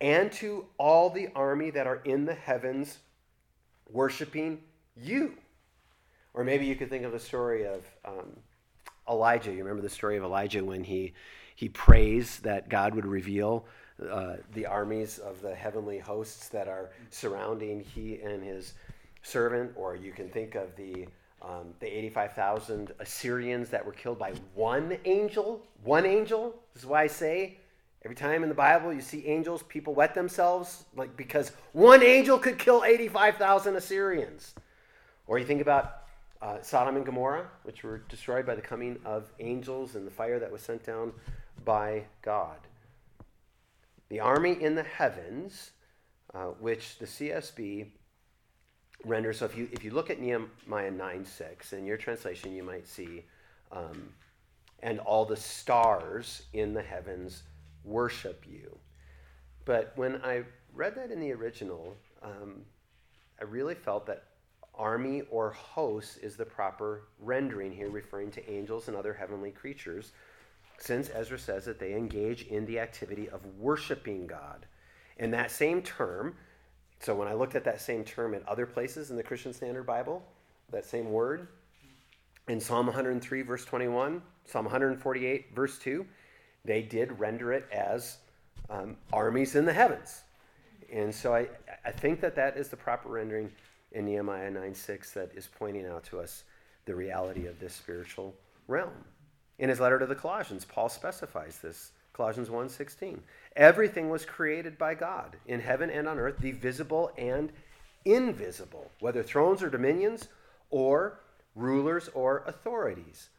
[0.00, 2.98] and to all the army that are in the heavens
[3.90, 4.60] worshiping
[4.96, 5.34] you.
[6.34, 8.36] Or maybe you could think of the story of um,
[9.08, 9.50] Elijah.
[9.50, 11.14] You remember the story of Elijah when he,
[11.56, 13.66] he prays that God would reveal
[14.08, 18.74] uh, the armies of the heavenly hosts that are surrounding he and his
[19.22, 19.72] servant.
[19.74, 21.08] Or you can think of the
[21.42, 25.62] um, the 85,000 Assyrians that were killed by one angel.
[25.84, 26.54] One angel.
[26.74, 27.58] This is why I say
[28.04, 32.38] every time in the Bible you see angels, people wet themselves, like because one angel
[32.38, 34.54] could kill 85,000 Assyrians.
[35.26, 36.02] Or you think about
[36.40, 40.38] uh, Sodom and Gomorrah, which were destroyed by the coming of angels and the fire
[40.38, 41.12] that was sent down
[41.64, 42.58] by God.
[44.08, 45.72] The army in the heavens,
[46.32, 47.88] uh, which the CSB
[49.04, 49.32] render.
[49.32, 52.86] So if you if you look at Nehemiah 9 6, in your translation, you might
[52.86, 53.24] see,
[53.72, 54.10] um,
[54.82, 57.42] and all the stars in the heavens
[57.84, 58.78] worship you.
[59.64, 62.62] But when I read that in the original, um,
[63.40, 64.24] I really felt that
[64.74, 70.12] army or host is the proper rendering here, referring to angels and other heavenly creatures,
[70.78, 74.66] since Ezra says that they engage in the activity of worshiping God.
[75.18, 76.36] And that same term,
[77.00, 79.84] so when I looked at that same term in other places in the Christian Standard
[79.86, 80.22] Bible,
[80.70, 81.48] that same word,
[82.48, 86.04] in Psalm 103, verse 21, Psalm 148, verse 2,
[86.64, 88.18] they did render it as
[88.70, 90.22] um, armies in the heavens.
[90.92, 91.48] And so I,
[91.84, 93.52] I think that that is the proper rendering
[93.92, 96.44] in Nehemiah 9 6 that is pointing out to us
[96.86, 98.34] the reality of this spiritual
[98.66, 98.92] realm.
[99.58, 103.20] In his letter to the Colossians, Paul specifies this Colossians 1:16.
[103.58, 107.52] Everything was created by God in heaven and on earth, the visible and
[108.04, 110.28] invisible, whether thrones or dominions
[110.70, 111.18] or
[111.56, 113.30] rulers or authorities.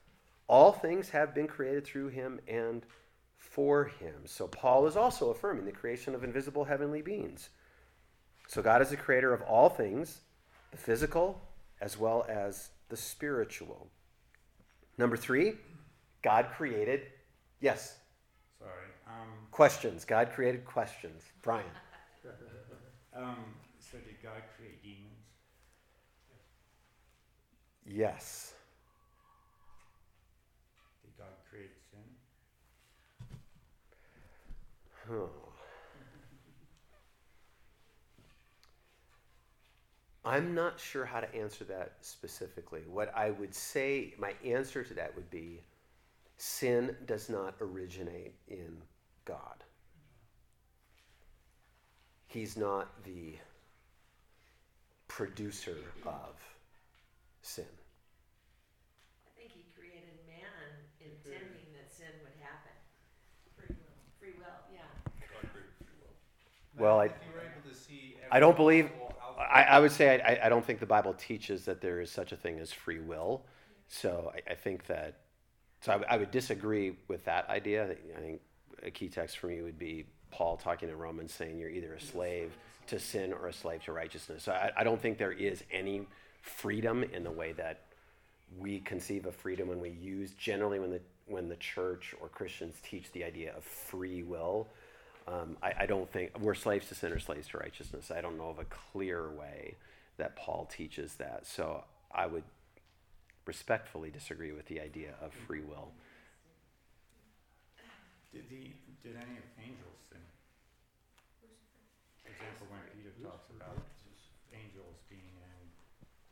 [0.47, 2.85] All things have been created through him and
[3.37, 4.25] for him.
[4.25, 7.47] So Paul is also affirming the creation of invisible heavenly beings.
[8.49, 10.19] So God is the creator of all things,
[10.71, 11.41] the physical
[11.79, 13.87] as well as the spiritual.
[14.97, 15.53] Number 3,
[16.21, 17.03] God created
[17.61, 17.95] yes
[18.59, 18.89] Sorry.
[19.19, 20.05] Um, questions.
[20.05, 21.23] God created questions.
[21.41, 21.65] Brian.
[23.15, 23.35] um,
[23.79, 25.19] so did God create demons?
[27.85, 28.53] Yes.
[31.03, 31.99] Did God create sin?
[35.07, 35.49] Hmm.
[40.23, 42.81] I'm not sure how to answer that specifically.
[42.87, 45.63] What I would say, my answer to that would be
[46.37, 48.77] sin does not originate in
[49.29, 49.63] God.
[52.25, 53.35] He's not the
[55.07, 56.35] producer of
[57.43, 57.65] sin.
[59.27, 60.49] I think he created man
[60.99, 62.73] intending that sin would happen.
[63.55, 63.93] Free will.
[64.19, 64.81] Free will, yeah.
[66.75, 68.89] Well, I- if you were able to see I don't believe-
[69.37, 72.31] I, I would say I, I don't think the Bible teaches that there is such
[72.31, 73.45] a thing as free will.
[73.87, 75.21] So I, I think that,
[75.81, 77.83] so I, I would disagree with that idea.
[78.15, 78.41] I think
[78.83, 82.01] a key text for me would be Paul talking in Romans saying you're either a
[82.01, 82.51] slave
[82.87, 84.43] to sin or a slave to righteousness.
[84.43, 86.07] So I, I don't think there is any
[86.41, 87.81] freedom in the way that
[88.57, 92.75] we conceive of freedom when we use generally when the when the church or Christians
[92.83, 94.67] teach the idea of free will.
[95.27, 98.09] Um, I, I don't think we're slaves to sin or slaves to righteousness.
[98.09, 99.75] I don't know of a clear way
[100.17, 101.45] that Paul teaches that.
[101.45, 102.43] So I would
[103.45, 105.91] respectfully disagree with the idea of free will.
[108.33, 110.21] Did the, did any of angels sin?
[112.21, 113.77] For example, when Peter talks about
[114.53, 115.65] angels being in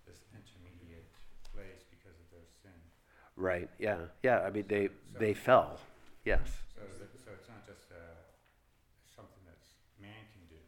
[0.06, 1.10] this intermediate
[1.54, 2.78] place because of their sin.
[3.36, 3.70] Right?
[3.80, 4.14] Yeah.
[4.24, 4.45] Yeah.
[4.45, 5.80] I mean, they they fell.
[6.26, 6.41] Yes.
[6.76, 7.95] So, is so it's not just uh,
[9.16, 9.58] something that
[10.02, 10.62] man can do.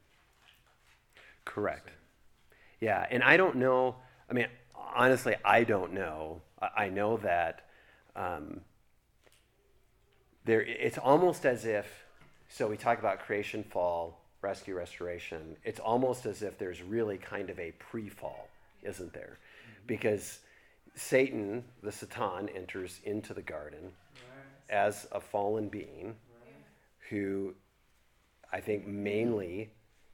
[1.46, 1.86] Correct.
[1.86, 1.94] Sin.
[2.82, 3.96] Yeah, and I don't know.
[4.30, 6.42] I mean, honestly, I don't know.
[6.62, 7.68] I, I know that
[8.16, 8.62] um,
[10.50, 10.62] there.
[10.62, 11.88] It's almost as if.
[12.50, 15.56] So we talk about creation, fall, rescue, restoration.
[15.64, 18.50] It's almost as if there's really kind of a pre-fall,
[18.82, 19.38] isn't there?
[19.38, 19.88] Mm-hmm.
[19.88, 20.40] Because
[20.96, 26.56] Satan, the Satan, enters into the garden Right, as a fallen being right.
[27.10, 27.54] who
[28.52, 29.70] I think mainly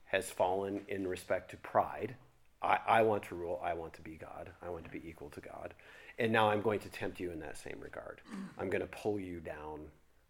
[0.06, 2.16] has fallen in respect to pride.
[2.62, 5.30] I, I want to rule, I want to be God, I want to be equal
[5.32, 5.74] to God.
[6.18, 8.22] And now I'm going to tempt you in that same regard.
[8.34, 8.48] Mm.
[8.58, 9.82] I'm going to pull you down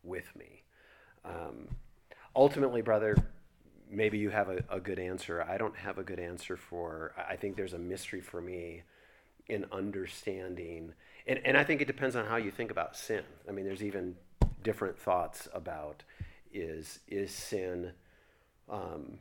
[0.06, 0.64] with me.
[1.24, 1.68] Um,
[2.36, 3.16] ultimately, brother,
[3.90, 5.44] maybe you have a, a good answer.
[5.44, 8.84] I don't have a good answer for, I think there's a mystery for me
[9.48, 10.94] in understanding.
[11.28, 13.24] And, and I think it depends on how you think about sin.
[13.48, 14.16] I mean, there's even
[14.64, 16.04] different thoughts about
[16.52, 17.92] is, is sin.
[18.70, 19.20] Um,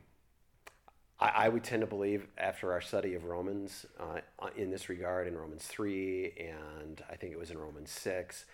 [1.17, 4.19] I, would tend to believe, after our study of Romans uh,
[4.57, 8.45] in this regard, in Romans 3, and I think it was in Romans 6,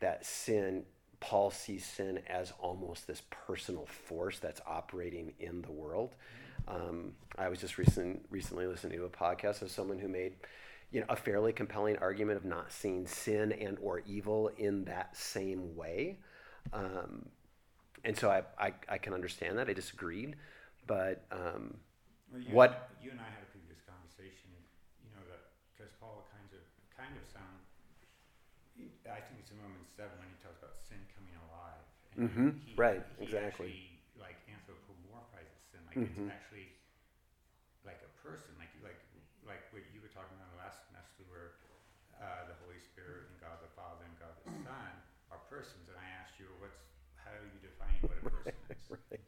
[0.00, 0.82] that sin,
[1.20, 6.14] Paul sees sin as almost this personal force that's operating in the world.
[6.68, 10.34] Um, I was just recent, recently listening to a podcast of someone who made
[10.90, 15.16] you know, a fairly compelling argument of not seeing sin and or evil in that
[15.16, 16.18] same way.
[16.72, 17.26] Um,
[18.04, 19.68] and so I, I, I can understand that.
[19.68, 20.36] I disagreed.
[20.86, 21.76] But um,
[22.32, 24.48] Well, you What- And you and I had a previous conversation,
[25.04, 26.62] you know, that because Paul kinds of
[26.96, 27.44] kind of sound.
[29.08, 31.32] I think it's in Romans seven when he talks about sin coming
[32.18, 33.68] And Mhm, he, right, he exactly.
[33.68, 36.06] Actually, like anthropomorphizes sin, like Mhm.
[36.16, 36.70] it's actually
[37.84, 38.98] like a person, like like
[39.42, 41.52] like what you were talking about last semester, where
[42.18, 45.00] uh, the Holy Spirit and God the Father and God the Son
[45.30, 45.88] are persons.
[45.88, 46.78] And I asked you, what's
[47.14, 48.90] how do you define what a person is?
[48.90, 49.20] right.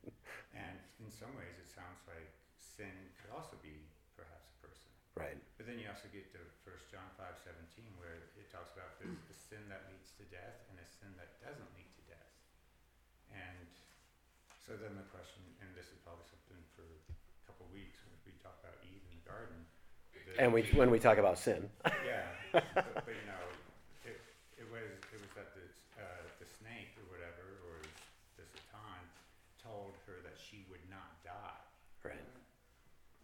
[0.53, 2.29] And in some ways, it sounds like
[2.59, 4.91] sin could also be perhaps a person.
[5.17, 5.37] right.
[5.57, 9.21] But then you also get to 1 John five seventeen, where it talks about there's
[9.27, 11.69] the sin that leads to death and a sin that doesn't lead to death.
[11.71, 11.80] And
[14.71, 18.15] so then the question, and this is probably something for a couple of weeks, when
[18.23, 19.59] we talk about Eve in the garden.
[20.15, 21.67] the- And we, when we talk about sin,
[22.07, 23.45] yeah, but, but you know,
[24.07, 24.15] it,
[24.63, 25.67] it was it was that the
[25.99, 27.83] uh, the snake or whatever, or
[28.39, 29.03] the satan,
[29.59, 31.59] told her that she would not die.
[32.07, 32.31] right.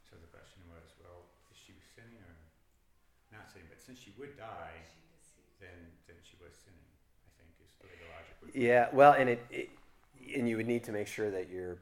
[0.03, 2.35] So the question was, well, is she sinning or
[3.31, 3.71] not sinning?
[3.71, 4.83] But since she would die,
[5.63, 5.79] then
[6.11, 6.91] then she was sinning.
[7.23, 8.51] I think is the way the logic would.
[8.51, 8.67] be.
[8.67, 9.71] Yeah, well, and it, it,
[10.37, 11.79] and you would need to make sure that you're,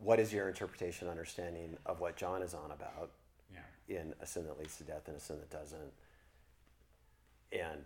[0.00, 3.10] what is your interpretation, understanding of what John is on about
[3.52, 3.60] Yeah.
[4.00, 5.92] in a sin that leads to death and a sin that doesn't?
[7.52, 7.84] And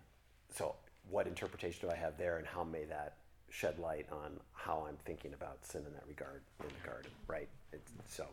[0.55, 0.77] so,
[1.11, 3.17] what interpretation do I have there, and how may that
[3.51, 7.49] shed light on how I'm thinking about sin in that regard in the garden, right?
[7.73, 8.27] It's, so,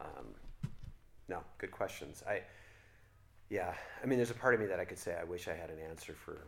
[0.00, 0.26] um,
[1.28, 2.22] no, good questions.
[2.28, 2.42] I,
[3.50, 5.54] yeah, I mean, there's a part of me that I could say I wish I
[5.54, 6.38] had an answer for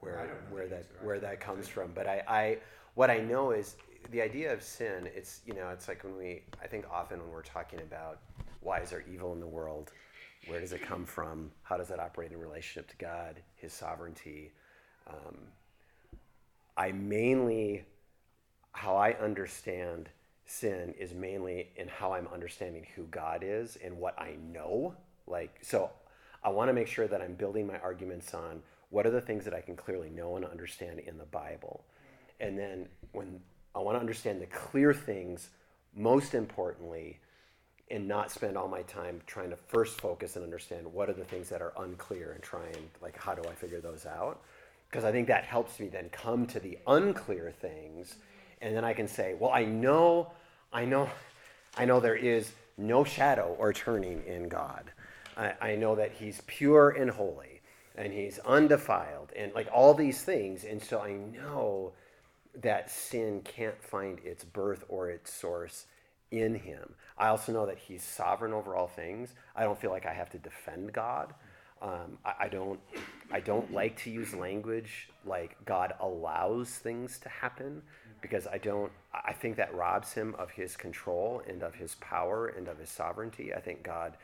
[0.00, 1.92] where where that where that comes from.
[1.94, 2.58] But I, I
[2.94, 3.76] what I know is
[4.10, 5.08] the idea of sin.
[5.14, 8.20] It's you know it's like when we I think often when we're talking about
[8.60, 9.92] why is there evil in the world,
[10.46, 11.50] where does it come from?
[11.62, 14.50] How does that operate in relationship to God, His sovereignty?
[15.08, 15.36] Um,
[16.76, 17.84] I mainly
[18.72, 20.08] how I understand
[20.46, 24.94] sin is mainly in how I'm understanding who God is and what I know.
[25.26, 25.90] Like, so
[26.42, 29.44] I want to make sure that I'm building my arguments on what are the things
[29.44, 31.84] that I can clearly know and understand in the Bible.
[32.40, 33.40] And then when
[33.74, 35.50] I want to understand the clear things,
[35.94, 37.18] most importantly,
[37.90, 41.24] and not spend all my time trying to first focus and understand what are the
[41.24, 44.40] things that are unclear and try and like how do I figure those out?
[44.88, 48.16] Because I think that helps me then come to the unclear things
[48.60, 50.32] and then I can say, well, I know,
[50.72, 51.08] I know,
[51.76, 54.84] I know there is no shadow or turning in God.
[55.36, 57.60] I, I know that He's pure and holy
[57.96, 60.64] and He's undefiled and like all these things.
[60.64, 61.92] And so I know
[62.54, 65.86] that sin can't find its birth or its source
[66.30, 66.94] in him.
[67.18, 69.34] I also know that he's sovereign over all things.
[69.54, 71.34] I don't feel like I have to defend God.
[71.82, 72.78] Um, I, I, don't.
[73.32, 77.82] I don't like to use language like God allows things to happen
[78.20, 78.92] because I don't.
[79.14, 82.90] I think that robs him of his control and of his power and of his
[82.90, 83.54] sovereignty.
[83.54, 84.18] I think God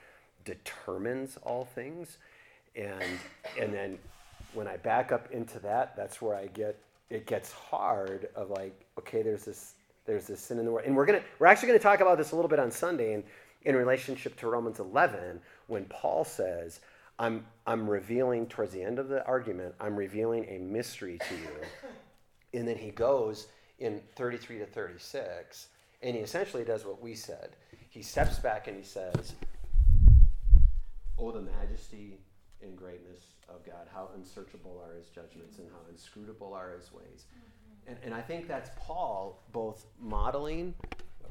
[0.44, 2.18] determines all things,
[2.74, 3.18] and
[3.58, 3.98] and then
[4.52, 6.78] when I back up into that, that's where I get
[7.10, 10.86] it gets hard of like, okay, there's this there's this sin in the world.
[10.86, 13.24] And we're gonna we're actually gonna talk about this a little bit on Sunday in,
[13.64, 16.80] in relationship to Romans 11 when Paul says,
[17.18, 21.50] I'm I'm revealing towards the end of the argument, I'm revealing a mystery to you.
[22.54, 23.48] And then he goes
[23.80, 25.68] in 33 to 36,
[26.02, 27.50] and he essentially does what we said.
[27.90, 29.34] He steps back and he says,
[31.18, 32.18] Oh, the majesty
[32.62, 37.26] and greatness of God, how unsearchable are his judgments and how inscrutable are his ways.
[37.86, 40.74] And, and I think that's Paul both modeling,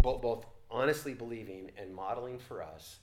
[0.02, 3.00] both, both honestly believing and modeling for us,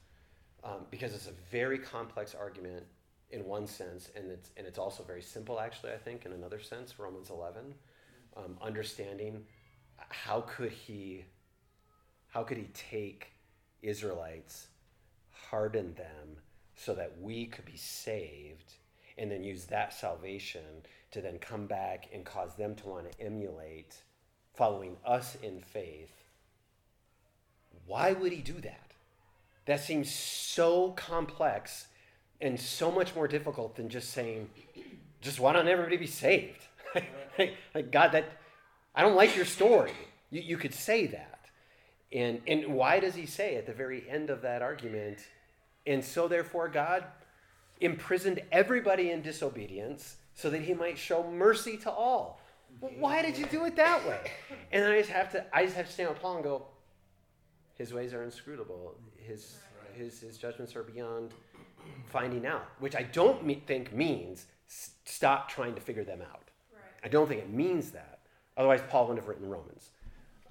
[0.65, 2.85] um, because it's a very complex argument
[3.31, 6.61] in one sense, and it's, and it's also very simple, actually, I think, in another
[6.61, 7.75] sense, Romans 11.
[8.37, 9.45] Um, understanding
[10.09, 11.25] how could he
[12.29, 13.33] how could he take
[13.83, 14.69] Israelites,
[15.51, 16.39] harden them
[16.75, 18.75] so that we could be saved,
[19.19, 20.63] and then use that salvation
[21.11, 24.03] to then come back and cause them to want to emulate
[24.55, 26.13] following us in faith,
[27.87, 28.93] why would he do that?
[29.67, 31.87] That seems so complex
[32.41, 34.51] and so much more difficult than just saying,
[35.21, 36.67] just why don't everybody be saved?
[37.39, 38.25] like, God, that
[38.95, 39.93] I don't like your story.
[40.31, 41.47] You, you could say that.
[42.13, 45.19] And, and why does he say at the very end of that argument,
[45.87, 47.05] and so therefore God
[47.83, 52.41] imprisoned everybody in disobedience so that he might show mercy to all.
[52.81, 54.31] Well, why did you do it that way?
[54.73, 56.67] And I just have to I just have to stand with Paul and go,
[57.75, 58.95] his ways are inscrutable.
[59.17, 59.57] His
[59.95, 61.33] his his judgments are beyond
[62.07, 66.51] finding out, which I don't me- think means s- stop trying to figure them out.
[66.73, 66.81] Right.
[67.05, 68.21] I don't think it means that.
[68.57, 69.91] Otherwise, Paul wouldn't have written Romans.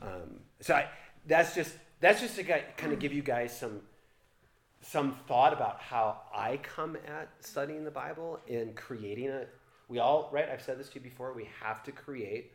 [0.01, 0.89] Um, so I,
[1.27, 3.81] that's just that's just to kind of give you guys some
[4.81, 9.45] some thought about how I come at studying the Bible and creating a
[9.87, 10.47] we all, right?
[10.49, 11.33] I've said this to you before.
[11.33, 12.53] We have to create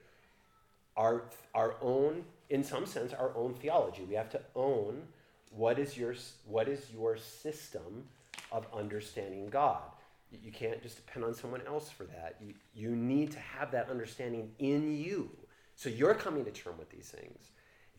[0.97, 1.25] our
[1.55, 4.05] our own, in some sense, our own theology.
[4.05, 5.03] We have to own
[5.51, 6.15] what is your
[6.47, 8.05] what is your system
[8.51, 9.83] of understanding God.
[10.31, 12.37] You can't just depend on someone else for that.
[12.41, 15.31] You, you need to have that understanding in you.
[15.77, 17.51] So you're coming to term with these things.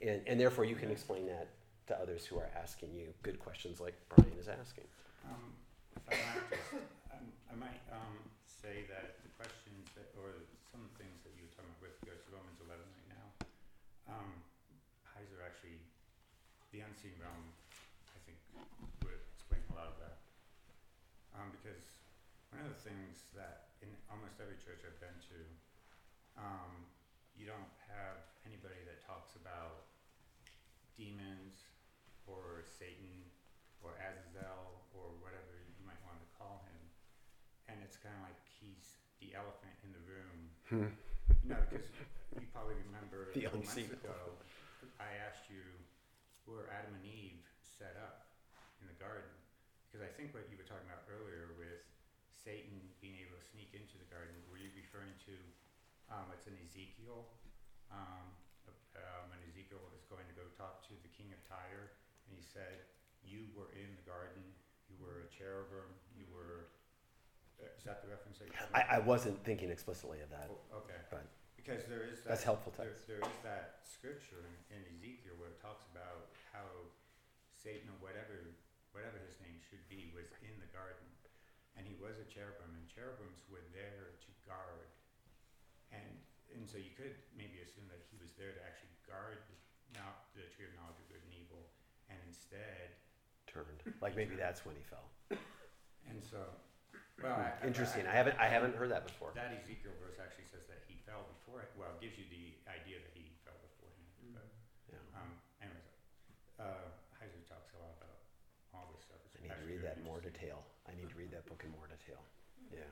[0.02, 1.48] And, and therefore, you can explain that
[1.88, 4.88] to others who are asking you good questions like Brian is asking.
[5.24, 5.56] Um,
[6.08, 6.72] I might just,
[7.16, 8.16] um, I might um,
[8.46, 12.24] say that the questions that, or some things that you were talking about with regards
[12.28, 13.28] to Romans 11 right now,
[14.12, 14.30] um,
[15.16, 15.80] Heiser actually,
[16.76, 17.56] the unseen realm,
[18.12, 18.38] I think,
[19.04, 20.20] would explain a lot of that.
[21.36, 21.88] Um, because
[22.52, 25.40] one of the things that in almost every church I've been to,
[26.38, 26.72] um,
[27.38, 29.88] you don't have anybody that talks about
[30.98, 31.70] demons
[32.26, 33.30] or Satan
[33.86, 36.82] or Azazel or whatever you might want to call him.
[37.70, 40.04] And it's kind of like he's the elephant in the
[40.68, 40.92] Hmm.
[41.48, 41.88] you because
[42.36, 44.36] you probably remember The a couple months unseen ago,
[45.00, 45.64] I asked you
[46.44, 48.28] were Adam and Eve set up
[48.84, 49.32] in the garden?
[49.88, 51.84] Because I think what you were talking about earlier with
[52.36, 55.36] Satan being able to sneak into the garden, were you referring to
[56.12, 57.28] um, what's in Ezekiel?
[57.92, 58.36] Um,
[58.68, 61.96] um, when Ezekiel was going to go talk to the king of Tyre,
[62.28, 62.88] and he said,
[63.24, 64.44] You were in the garden,
[64.92, 66.72] you were a cherubim, you were
[67.60, 70.52] uh, is that the reference that you're I, I wasn't thinking explicitly of that.
[70.52, 71.00] Oh, okay.
[71.10, 72.36] But- Because there is that.
[72.38, 73.08] That's helpful there- text.
[73.08, 76.68] there is that scripture in, in Ezekiel where it talks about how
[77.56, 78.36] Satan or whatever,
[78.92, 81.08] whatever his name should be, was in the garden.
[81.80, 84.90] And he was a cherubim, and cherubims were there to guard.
[85.94, 86.18] And,
[86.50, 89.56] and so you could maybe assume that he was there to actually guard the,
[89.94, 91.62] now, the tree of knowledge of good and evil.
[92.10, 92.98] And instead.
[93.46, 93.78] Turned.
[94.02, 95.06] Like maybe that's when he fell.
[96.10, 96.40] And so,
[97.24, 98.06] well, I, I- Interesting.
[98.08, 99.32] I haven't I haven't heard that before.
[99.36, 101.62] That Ezekiel verse actually says that he fell before.
[101.66, 101.70] it.
[101.78, 104.36] Well, it gives you the idea that he fell before him.
[104.38, 104.46] But
[104.92, 105.02] Yeah.
[105.18, 105.88] um, anyways,
[106.62, 108.18] uh, Heiser talks a lot about
[108.74, 109.18] all this stuff.
[109.26, 110.54] It's I need to actually read very that in more interesting.
[110.54, 110.60] detail.
[110.86, 112.22] I need to read that book in more detail.
[112.72, 112.86] Yeah.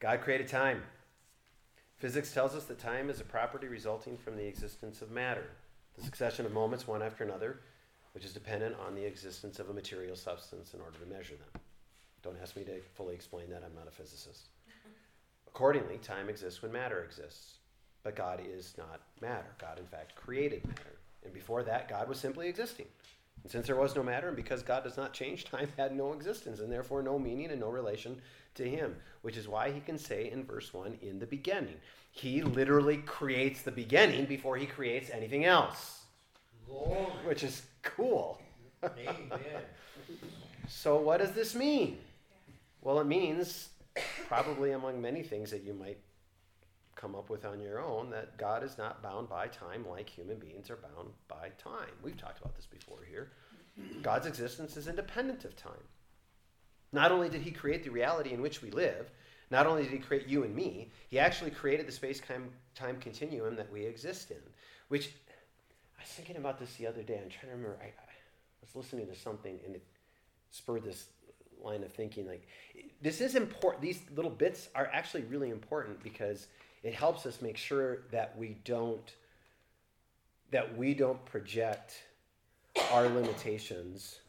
[0.00, 0.82] God created time.
[1.98, 5.44] Physics tells us that time is a property resulting from the existence of matter,
[5.94, 7.60] the succession of moments one after another,
[8.14, 11.60] which is dependent on the existence of a material substance in order to measure them.
[12.22, 14.48] Don't ask me to fully explain that, I'm not a physicist.
[15.46, 17.54] Accordingly, time exists when matter exists.
[18.02, 19.48] But God is not matter.
[19.58, 20.98] God, in fact, created matter.
[21.24, 22.86] And before that, God was simply existing.
[23.42, 26.12] And since there was no matter, and because God does not change, time had no
[26.12, 28.20] existence, and therefore no meaning and no relation
[28.54, 28.96] to Him.
[29.22, 31.76] Which is why He can say in verse 1 in the beginning.
[32.12, 36.04] He literally creates the beginning before He creates anything else,
[36.68, 38.40] Lord, which is cool.
[38.84, 39.62] amen.
[40.68, 41.98] So, what does this mean?
[42.82, 43.68] Well, it means,
[44.26, 45.98] probably among many things that you might
[46.96, 50.38] come up with on your own, that God is not bound by time like human
[50.38, 51.90] beings are bound by time.
[52.02, 53.32] We've talked about this before here.
[54.02, 55.72] God's existence is independent of time.
[56.92, 59.10] Not only did He create the reality in which we live,
[59.50, 62.20] not only did He create you and me, He actually created the space
[62.74, 64.42] time continuum that we exist in.
[64.88, 65.10] Which
[65.98, 67.20] I was thinking about this the other day.
[67.22, 67.78] I'm trying to remember.
[67.80, 67.90] I, I
[68.62, 69.84] was listening to something and it
[70.50, 71.06] spurred this
[71.64, 72.46] line of thinking like
[73.02, 76.46] this is important these little bits are actually really important because
[76.82, 79.14] it helps us make sure that we don't
[80.50, 82.02] that we don't project
[82.92, 84.20] our limitations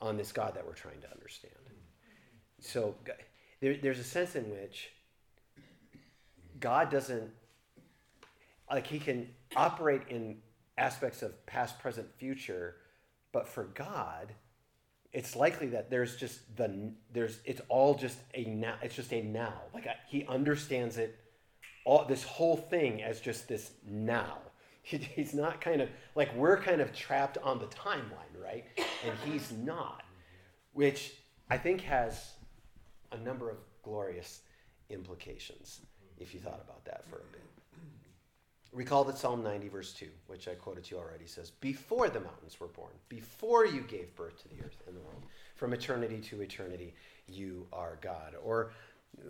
[0.00, 1.52] on this god that we're trying to understand.
[2.60, 2.94] So
[3.60, 4.90] there, there's a sense in which
[6.60, 7.30] god doesn't
[8.70, 10.36] like he can operate in
[10.78, 12.76] aspects of past present future
[13.32, 14.32] but for god
[15.12, 19.22] it's likely that there's just the there's it's all just a now it's just a
[19.22, 19.54] now.
[19.74, 21.18] Like I, he understands it
[21.84, 24.38] all this whole thing as just this now.
[24.84, 28.64] He, he's not kind of like we're kind of trapped on the timeline right?
[29.04, 30.02] And he's not
[30.72, 31.14] which
[31.50, 32.32] i think has
[33.12, 34.40] a number of glorious
[34.90, 35.80] implications
[36.18, 37.42] if you thought about that for a bit
[38.72, 42.20] Recall that Psalm 90, verse 2, which I quoted to you already, says, Before the
[42.20, 45.22] mountains were born, before you gave birth to the earth and the world,
[45.56, 46.94] from eternity to eternity,
[47.28, 48.34] you are God.
[48.42, 48.72] Or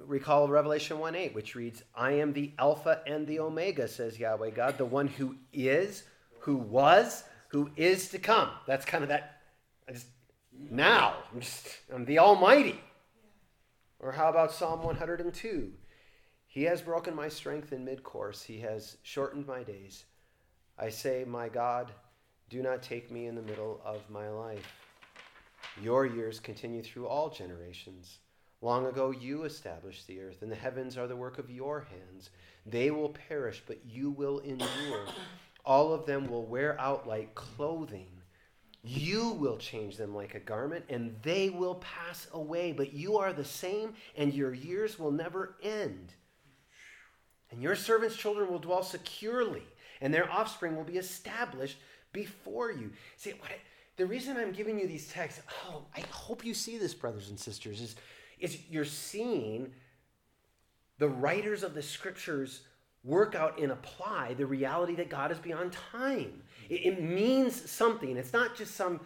[0.07, 4.51] recall Revelation 1 8, which reads, I am the Alpha and the Omega, says Yahweh
[4.51, 6.05] God, the one who is,
[6.39, 8.49] who was, who is to come.
[8.69, 9.41] That's kind of that,
[9.89, 10.07] I just,
[10.71, 12.81] now, I'm just, I'm the Almighty.
[13.99, 15.73] Or how about Psalm 102?
[16.53, 18.43] He has broken my strength in mid course.
[18.43, 20.05] He has shortened my days.
[20.79, 21.91] I say, My God,
[22.51, 24.71] do not take me in the middle of my life.
[25.81, 28.19] Your years continue through all generations.
[28.61, 32.29] Long ago you established the earth, and the heavens are the work of your hands.
[32.67, 35.07] They will perish, but you will endure.
[35.65, 38.11] All of them will wear out like clothing.
[38.85, 42.73] You will change them like a garment, and they will pass away.
[42.73, 46.13] But you are the same, and your years will never end.
[47.53, 49.63] And your servants' children will dwell securely,
[50.01, 51.77] and their offspring will be established
[52.13, 52.91] before you.
[53.17, 53.57] See, what I,
[53.97, 57.39] the reason I'm giving you these texts, oh, I hope you see this, brothers and
[57.39, 57.95] sisters, is,
[58.41, 59.73] is you're seeing
[60.99, 62.63] the writers of the scriptures
[63.05, 66.43] work out and apply the reality that God is beyond time.
[66.71, 68.17] It, it means something.
[68.17, 69.01] It's not just some,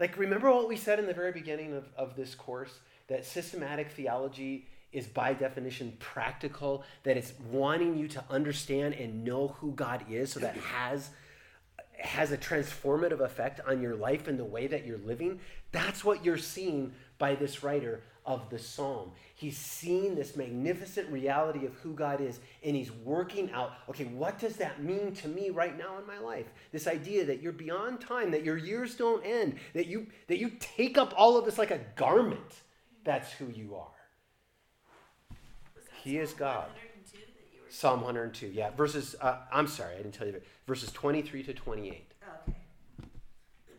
[0.00, 2.78] like, remember what we said in the very beginning of, of this course?
[3.08, 9.48] That systematic theology is by definition practical, that it's wanting you to understand and know
[9.60, 11.10] who God is so that has
[11.98, 15.38] has a transformative effect on your life and the way that you're living.
[15.70, 19.12] That's what you're seeing by this writer of the psalm.
[19.34, 24.38] He's seeing this magnificent reality of who God is and he's working out, okay, what
[24.38, 26.46] does that mean to me right now in my life?
[26.70, 30.52] This idea that you're beyond time, that your years don't end, that you that you
[30.58, 32.62] take up all of this like a garment.
[33.04, 33.91] That's who you are.
[36.02, 36.68] He is God.
[36.68, 38.70] 102 that you were Psalm 102, yeah.
[38.70, 40.44] Verses, uh, I'm sorry, I didn't tell you, that.
[40.66, 42.12] verses 23 to 28.
[42.48, 42.56] Okay.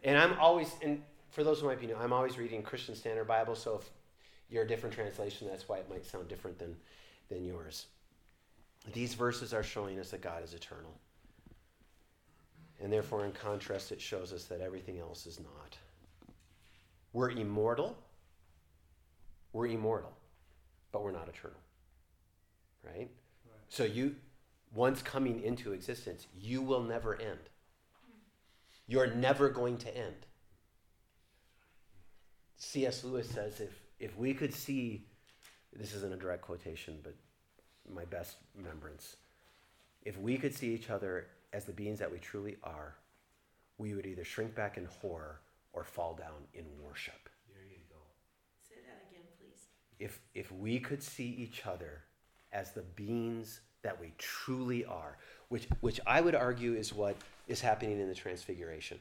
[0.04, 1.02] And I'm always, and
[1.32, 3.90] for those who might be new, I'm always reading Christian Standard Bible, so if
[4.50, 6.76] you're a different translation, that's why it might sound different than,
[7.30, 7.88] than yours.
[8.94, 10.94] These verses are showing us that God is eternal.
[12.82, 15.78] And therefore, in contrast, it shows us that everything else is not.
[17.14, 17.98] We're immortal.
[19.54, 20.12] We're immortal,
[20.92, 21.63] but we're not eternal.
[22.84, 23.10] Right?
[23.70, 24.16] So you,
[24.74, 27.40] once coming into existence, you will never end.
[28.88, 30.28] You're never going to end.
[32.58, 33.04] C.S.
[33.04, 35.06] Lewis says if, if we could see,
[35.76, 37.16] this isn't a direct quotation, but
[37.92, 39.18] my best remembrance,
[40.04, 42.96] if we could see each other as the beings that we truly are,
[43.78, 45.42] we would either shrink back in horror
[45.74, 47.30] or fall down in worship.
[47.50, 48.00] There you go.
[48.68, 49.66] Say that again, please.
[50.00, 52.04] If, if we could see each other
[52.54, 55.18] as the beings that we truly are,
[55.50, 57.16] which, which I would argue is what
[57.48, 59.00] is happening in the Transfiguration.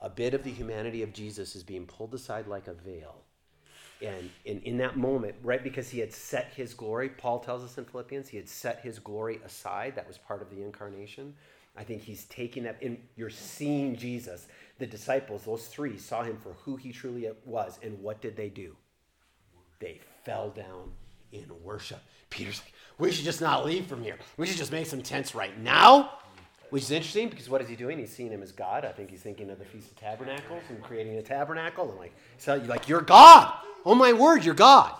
[0.00, 3.22] A bit of the humanity of Jesus is being pulled aside like a veil.
[4.02, 7.78] And in, in that moment, right because he had set his glory, Paul tells us
[7.78, 9.94] in Philippians, he had set his glory aside.
[9.94, 11.34] That was part of the incarnation.
[11.76, 14.48] I think he's taking that, and you're seeing Jesus.
[14.78, 17.78] The disciples, those three, saw him for who he truly was.
[17.82, 18.76] And what did they do?
[19.78, 20.92] They fell down
[21.34, 22.00] in worship.
[22.30, 24.16] Peter's like, we should just not leave from here.
[24.36, 26.18] We should just make some tents right now.
[26.70, 27.98] Which is interesting because what is he doing?
[27.98, 28.84] He's seeing him as God.
[28.84, 32.12] I think he's thinking of the Feast of Tabernacles and creating a tabernacle and like,
[32.38, 33.52] so you're like, you're God.
[33.84, 34.92] Oh my word, you're God.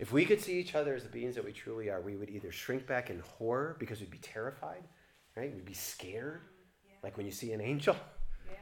[0.00, 2.30] If we could see each other as the beings that we truly are, we would
[2.30, 4.82] either shrink back in horror because we'd be terrified,
[5.36, 5.54] right?
[5.54, 6.40] We'd be scared,
[7.04, 7.94] like when you see an angel,
[8.50, 8.56] Yeah.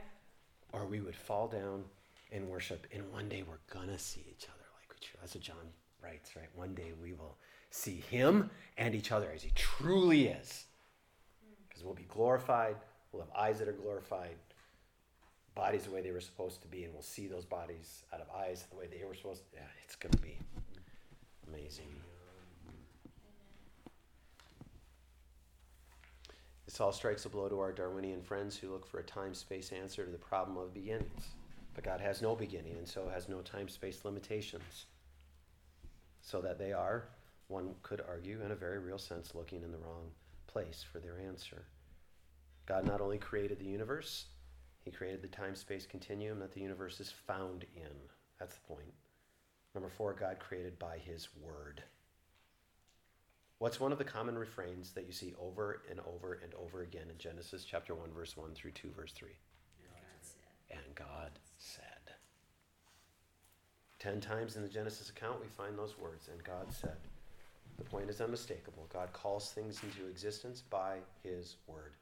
[0.73, 1.85] or we would fall down
[2.33, 2.87] and worship.
[2.93, 5.19] And one day we're gonna see each other like we truly.
[5.23, 5.57] That's what John
[6.03, 6.49] writes, right?
[6.55, 7.37] One day we will
[7.71, 10.67] see him and each other as he truly is,
[11.69, 12.77] because we'll be glorified.
[13.13, 14.37] We'll have eyes that are glorified,
[15.55, 18.29] bodies the way they were supposed to be, and we'll see those bodies out of
[18.31, 19.43] eyes the way they were supposed.
[19.51, 19.57] to.
[19.57, 20.39] Yeah, it's gonna be
[21.49, 21.87] amazing.
[26.67, 29.73] This all strikes a blow to our Darwinian friends who look for a time space
[29.73, 31.35] answer to the problem of beginnings.
[31.75, 34.87] But God has no beginning, and so has no time space limitations.
[36.23, 37.09] So that they are,
[37.49, 40.11] one could argue, in a very real sense, looking in the wrong
[40.47, 41.65] place for their answer.
[42.67, 44.27] God not only created the universe,
[44.85, 47.91] He created the time space continuum that the universe is found in.
[48.39, 48.93] That's the point.
[49.75, 51.83] Number four, God created by His Word.
[53.59, 57.09] What's one of the common refrains that you see over and over and over again
[57.11, 59.29] in Genesis chapter 1, verse 1 through 2, verse 3?
[59.29, 60.79] God said.
[60.79, 61.31] And God.
[64.01, 66.97] Ten times in the Genesis account, we find those words, and God said.
[67.77, 68.89] The point is unmistakable.
[68.93, 71.93] God calls things into existence by His Word.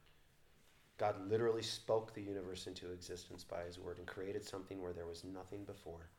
[0.97, 5.05] God literally spoke the universe into existence by His Word and created something where there
[5.05, 6.09] was nothing before.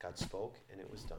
[0.00, 1.18] God spoke, and it was done.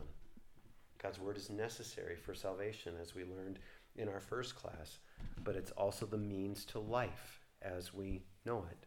[1.03, 3.59] God's Word is necessary for salvation, as we learned
[3.97, 4.99] in our first class,
[5.43, 8.85] but it's also the means to life as we know it.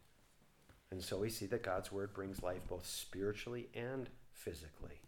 [0.91, 5.01] And so we see that God's word brings life both spiritually and physically.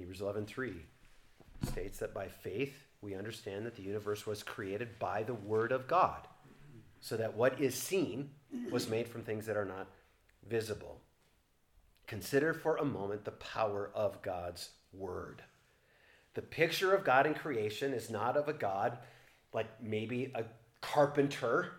[0.00, 0.86] Hebrews 11:3
[1.62, 5.86] states that by faith we understand that the universe was created by the word of
[5.86, 6.26] God,
[7.00, 8.30] so that what is seen
[8.70, 9.88] was made from things that are not
[10.48, 11.02] visible.
[12.06, 15.42] Consider for a moment the power of God's word.
[16.32, 18.98] The picture of God in creation is not of a God
[19.52, 20.44] like maybe a
[20.80, 21.72] carpenter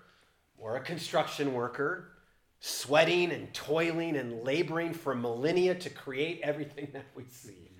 [0.59, 2.11] or a construction worker
[2.59, 7.70] sweating and toiling and laboring for millennia to create everything that we see.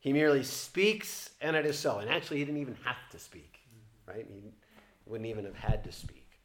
[0.00, 1.98] He merely speaks and it is so.
[1.98, 3.60] And actually, he didn't even have to speak,
[4.06, 4.26] right?
[4.28, 4.52] He
[5.06, 6.40] wouldn't even have had to speak.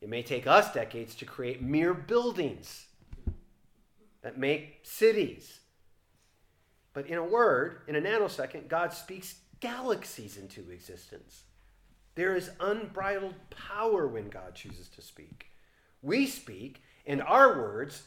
[0.00, 2.86] It may take us decades to create mere buildings
[4.22, 5.60] that make cities.
[6.92, 11.42] But in a word, in a nanosecond, God speaks galaxies into existence.
[12.14, 15.46] There is unbridled power when God chooses to speak.
[16.02, 18.04] We speak, and our words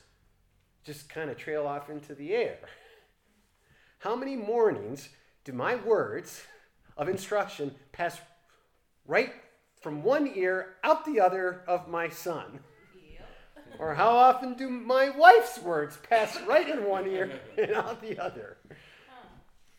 [0.84, 2.58] just kind of trail off into the air.
[4.02, 5.10] How many mornings
[5.44, 6.42] do my words
[6.98, 8.20] of instruction pass
[9.06, 9.32] right
[9.80, 12.62] from one ear out the other of my son?
[13.78, 18.18] Or how often do my wife's words pass right in one ear and out the
[18.18, 18.58] other?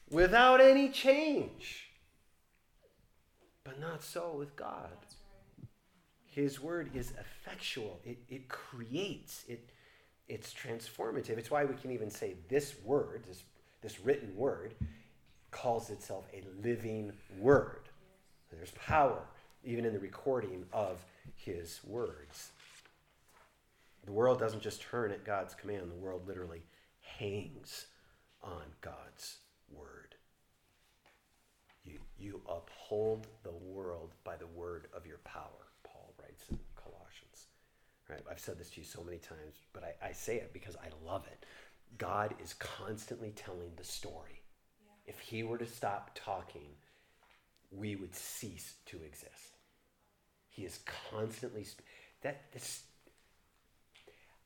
[0.09, 1.89] Without any change.
[3.65, 4.99] But not so with God.
[6.27, 7.99] His word is effectual.
[8.05, 9.45] It, it creates.
[9.49, 9.71] It,
[10.29, 11.39] it's transformative.
[11.39, 13.43] It's why we can even say this word, this,
[13.83, 14.75] this written word,
[15.51, 17.89] calls itself a living word.
[18.51, 19.23] There's power
[19.65, 21.05] even in the recording of
[21.37, 22.51] his words.
[24.05, 26.63] The world doesn't just turn at God's command, the world literally
[27.01, 27.87] hangs
[28.43, 29.39] on God's
[29.71, 30.17] word.
[31.85, 37.47] You, you uphold the world by the word of your power, Paul writes in Colossians.
[38.09, 38.21] Right?
[38.31, 40.89] I've said this to you so many times, but I, I say it because I
[41.07, 41.47] love it.
[41.99, 44.43] God is constantly telling the story.
[45.07, 46.69] If he were to stop talking,
[47.71, 49.59] we would cease to exist.
[50.49, 50.81] He is
[51.11, 51.85] constantly sp-
[52.23, 52.85] that this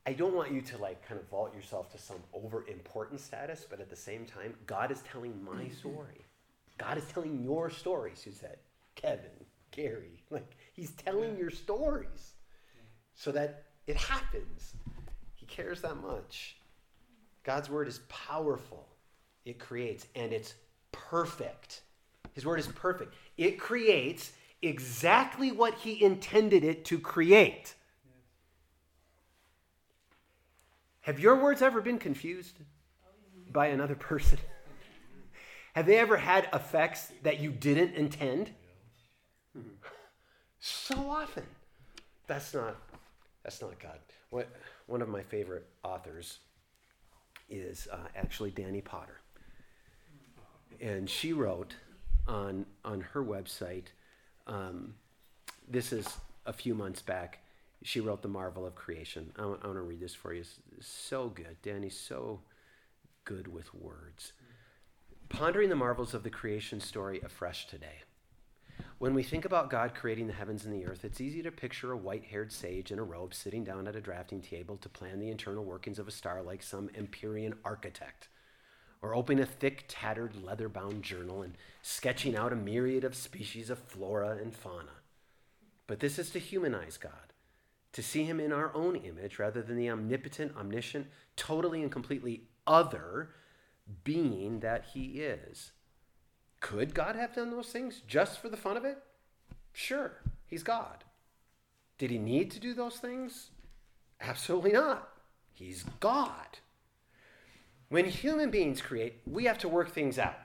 [0.07, 3.67] I don't want you to like kind of vault yourself to some over important status,
[3.69, 6.25] but at the same time, God is telling my story.
[6.79, 8.61] God is telling your story, Suzette,
[8.95, 9.31] Kevin,
[9.73, 10.23] Gary.
[10.31, 12.35] Like, He's telling your stories
[13.15, 14.75] so that it happens.
[15.35, 16.57] He cares that much.
[17.47, 18.85] God's word is powerful,
[19.45, 20.55] it creates, and it's
[20.91, 21.83] perfect.
[22.33, 23.15] His word is perfect.
[23.39, 24.33] It creates
[24.63, 27.75] exactly what He intended it to create.
[31.03, 32.59] Have your words ever been confused
[33.53, 34.39] by another person?
[35.75, 38.51] Have they ever had effects that you didn't intend?
[40.59, 41.45] So often.
[42.27, 42.77] That's not
[43.45, 44.01] that's not God.
[44.31, 44.49] What,
[44.87, 46.39] one of my favorite authors
[47.49, 49.21] is uh, actually Danny Potter.
[50.81, 51.75] And she wrote
[52.27, 53.87] on, on her website,
[54.47, 54.95] um,
[55.69, 56.07] this is
[56.45, 57.41] a few months back,
[57.83, 59.33] she wrote The Marvel of Creation.
[59.37, 60.43] I I want to read this for you.
[60.77, 61.57] It's so good.
[61.63, 62.41] Danny's so
[63.25, 64.33] good with words.
[65.29, 68.03] Pondering the marvels of the creation story afresh today.
[68.99, 71.93] When we think about God creating the heavens and the earth, it's easy to picture
[71.93, 75.21] a white haired sage in a robe sitting down at a drafting table to plan
[75.21, 78.29] the internal workings of a star like some Empyrean architect,
[79.03, 83.69] or opening a thick, tattered, leather bound journal and sketching out a myriad of species
[83.69, 85.03] of flora and fauna.
[85.87, 87.35] But this is to humanize God,
[87.93, 92.45] to see him in our own image rather than the omnipotent, omniscient, totally and completely
[92.67, 93.29] other
[94.05, 95.73] being that he is.
[96.61, 98.99] Could God have done those things just for the fun of it?
[99.73, 100.13] Sure,
[100.47, 101.05] he's God.
[101.99, 103.51] Did he need to do those things?
[104.21, 105.09] Absolutely not.
[105.55, 106.59] He's God.
[107.89, 110.39] When human beings create, we have to work things out.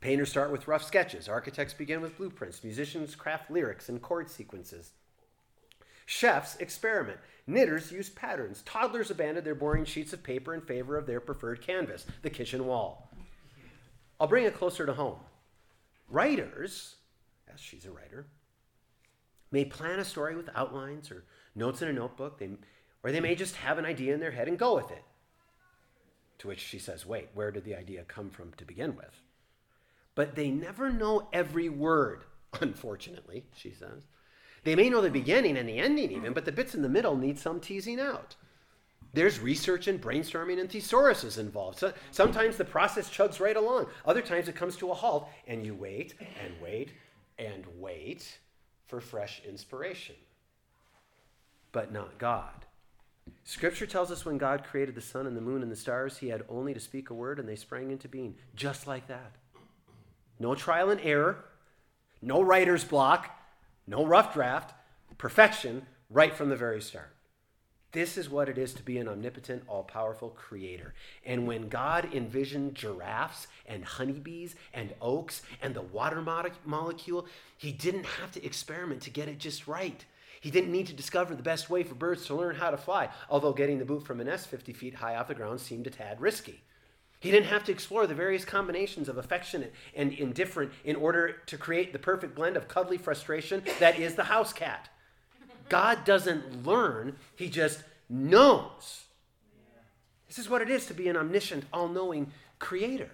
[0.00, 4.92] Painters start with rough sketches, architects begin with blueprints, musicians craft lyrics and chord sequences.
[6.06, 7.18] Chefs experiment.
[7.48, 8.62] Knitters use patterns.
[8.62, 12.66] Toddlers abandon their boring sheets of paper in favor of their preferred canvas, the kitchen
[12.66, 13.05] wall.
[14.18, 15.18] I'll bring it closer to home.
[16.08, 16.96] Writers,
[17.52, 18.26] as she's a writer,
[19.50, 22.50] may plan a story with outlines or notes in a notebook, they,
[23.02, 25.02] or they may just have an idea in their head and go with it.
[26.38, 29.20] To which she says, Wait, where did the idea come from to begin with?
[30.14, 32.24] But they never know every word,
[32.60, 34.02] unfortunately, she says.
[34.64, 37.16] They may know the beginning and the ending, even, but the bits in the middle
[37.16, 38.34] need some teasing out.
[39.16, 41.78] There's research and brainstorming and thesauruses involved.
[41.78, 43.86] So, sometimes the process chugs right along.
[44.04, 46.90] Other times it comes to a halt, and you wait and wait
[47.38, 48.38] and wait
[48.88, 50.16] for fresh inspiration.
[51.72, 52.66] But not God.
[53.42, 56.28] Scripture tells us when God created the sun and the moon and the stars, he
[56.28, 59.32] had only to speak a word and they sprang into being, just like that.
[60.38, 61.42] No trial and error,
[62.20, 63.30] no writer's block,
[63.86, 64.74] no rough draft,
[65.16, 67.15] perfection right from the very start.
[67.96, 70.92] This is what it is to be an omnipotent, all powerful creator.
[71.24, 76.20] And when God envisioned giraffes and honeybees and oaks and the water
[76.66, 77.26] molecule,
[77.56, 80.04] he didn't have to experiment to get it just right.
[80.42, 83.08] He didn't need to discover the best way for birds to learn how to fly,
[83.30, 85.90] although getting the boot from a nest 50 feet high off the ground seemed a
[85.90, 86.60] tad risky.
[87.18, 91.56] He didn't have to explore the various combinations of affectionate and indifferent in order to
[91.56, 94.90] create the perfect blend of cuddly frustration that is the house cat.
[95.68, 99.04] God doesn't learn, He just knows.
[100.28, 103.10] This is what it is to be an omniscient, all knowing creator.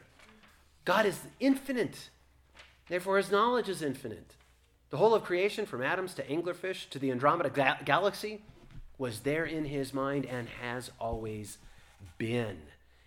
[0.85, 2.11] God is infinite,
[2.89, 4.35] therefore, His knowledge is infinite.
[4.91, 8.43] The whole of creation, from atoms to anglerfish to the Andromeda ga- galaxy,
[8.99, 11.59] was there in His mind and has always
[12.19, 12.59] been.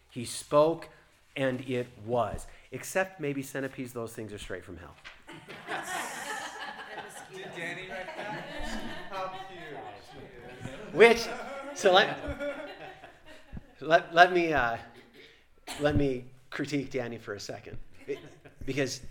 [0.09, 0.89] He spoke
[1.35, 2.47] and it was.
[2.71, 4.95] Except maybe centipedes, those things are straight from hell.
[7.33, 8.54] Did Danny write that?
[10.95, 11.27] Which,
[11.73, 12.17] so let,
[13.81, 14.77] let, let me, uh,
[15.81, 17.77] let me critique Danny for a second.
[18.65, 19.01] Because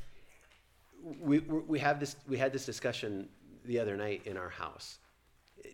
[1.20, 3.28] we, we, have this, we had this discussion
[3.66, 4.96] the other night in our house.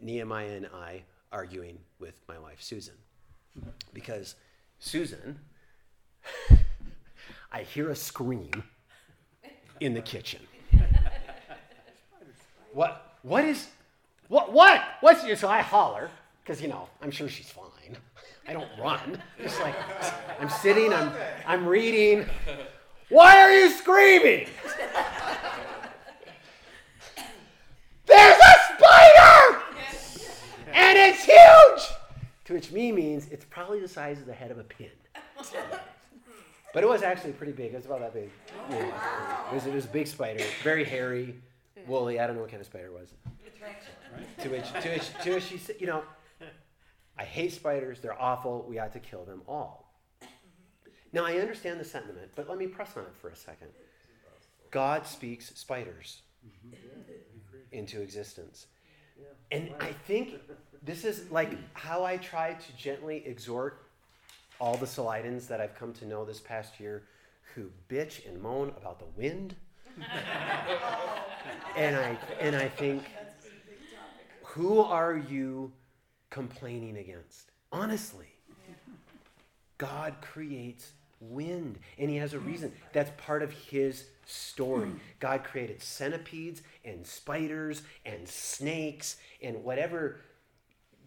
[0.02, 2.94] Nehemiah and I arguing with my wife, Susan.
[3.94, 4.34] Because
[4.80, 5.38] Susan,
[7.52, 8.50] I hear a scream
[9.78, 10.40] in the kitchen.
[12.72, 13.16] What?
[13.22, 13.68] What is?
[14.30, 14.52] What?
[14.52, 14.80] What?
[15.00, 15.34] What's your?
[15.34, 16.08] So I holler
[16.42, 17.96] because you know I'm sure she's fine.
[18.46, 19.20] I don't run.
[19.42, 19.74] Just like
[20.40, 20.92] I'm sitting.
[20.92, 21.12] I'm
[21.46, 22.26] I'm reading.
[23.08, 24.46] Why are you screaming?
[28.06, 29.62] There's a spider,
[30.74, 31.96] and it's huge.
[32.44, 34.90] To which me means it's probably the size of the head of a pin.
[36.72, 37.72] But it was actually pretty big.
[37.72, 38.30] It was about that big.
[38.70, 39.50] Yeah.
[39.50, 41.34] It, was, it was a big spider, very hairy,
[41.88, 42.20] woolly.
[42.20, 43.08] I don't know what kind of spider it was.
[44.42, 46.02] To which, to which, to which she said, you know,
[47.18, 48.00] I hate spiders.
[48.00, 48.64] They're awful.
[48.68, 49.94] We ought to kill them all.
[51.12, 53.68] Now, I understand the sentiment, but let me press on it for a second.
[54.70, 56.22] God speaks spiders
[57.72, 58.66] into existence.
[59.50, 60.34] And I think
[60.82, 63.86] this is like how I try to gently exhort
[64.60, 67.02] all the Salidans that I've come to know this past year
[67.54, 69.56] who bitch and moan about the wind.
[71.76, 73.02] and I and I think
[74.50, 75.72] who are you
[76.30, 77.50] complaining against?
[77.72, 78.26] Honestly.
[79.78, 82.72] God creates wind and he has a reason.
[82.92, 84.90] That's part of his story.
[85.20, 90.20] God created centipedes and spiders and snakes and whatever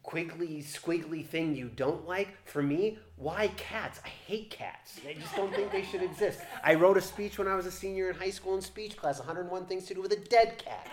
[0.04, 2.30] quiggly, squiggly thing you don't like.
[2.46, 4.02] For me, why cats?
[4.04, 5.00] I hate cats.
[5.08, 6.40] I just don't think they should exist.
[6.64, 9.20] I wrote a speech when I was a senior in high school in speech class
[9.20, 10.88] 101 things to do with a dead cat.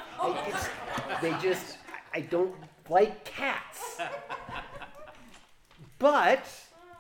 [0.47, 0.69] It's,
[1.21, 1.79] they just,
[2.13, 2.55] I don't
[2.89, 4.01] like cats.
[5.99, 6.45] But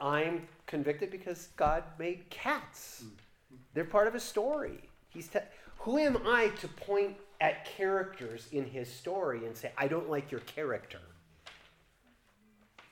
[0.01, 3.05] I'm convicted because God made cats.
[3.75, 4.89] They're part of a story.
[5.09, 5.41] He's te-
[5.79, 10.31] who am I to point at characters in his story and say, I don't like
[10.31, 11.01] your character?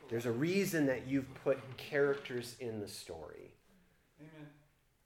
[0.08, 3.52] There's a reason that you've put characters in the story.
[4.18, 4.48] Amen.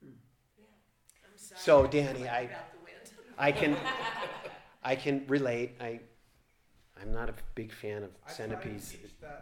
[0.01, 1.59] I'm sorry.
[1.59, 3.11] So, Danny, I, About the wind.
[3.37, 3.75] I can,
[4.83, 5.75] I can relate.
[5.81, 5.99] I,
[7.03, 8.95] I'm not a big fan of I try to centipedes,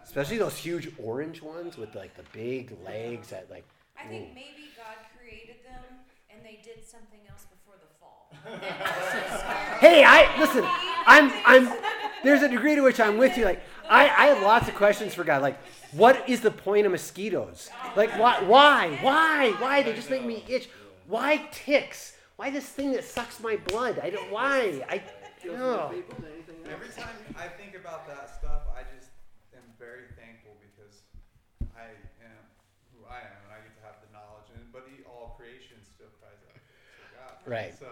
[0.04, 3.66] especially those huge orange ones with like the big legs that like.
[3.98, 4.10] I Ooh.
[4.10, 5.84] think maybe God created them
[6.32, 8.32] and they did something else before the fall.
[9.80, 10.64] Hey, I listen.
[11.08, 11.74] I'm, I'm.
[12.24, 13.46] There's a degree to which I'm with you.
[13.46, 15.42] Like, I, I have lots of questions for God.
[15.42, 15.58] Like,
[15.92, 17.70] what is the point of mosquitoes?
[17.96, 19.82] Like, why, why, why, why?
[19.82, 20.70] They just make me itch.
[21.08, 22.16] Why ticks?
[22.36, 24.00] Why this thing that sucks my blood?
[24.04, 24.32] I don't.
[24.32, 24.84] Why?
[24.88, 25.02] I.
[25.46, 25.92] No.
[26.70, 29.10] Every time I think about that stuff, I just
[29.56, 31.02] am very thankful because
[31.76, 31.90] I
[32.22, 32.42] am
[32.94, 34.50] who I am, and I get to have the knowledge.
[34.54, 36.66] And but all creation still cries out to
[37.18, 37.52] God.
[37.52, 37.74] Right.
[37.78, 37.88] So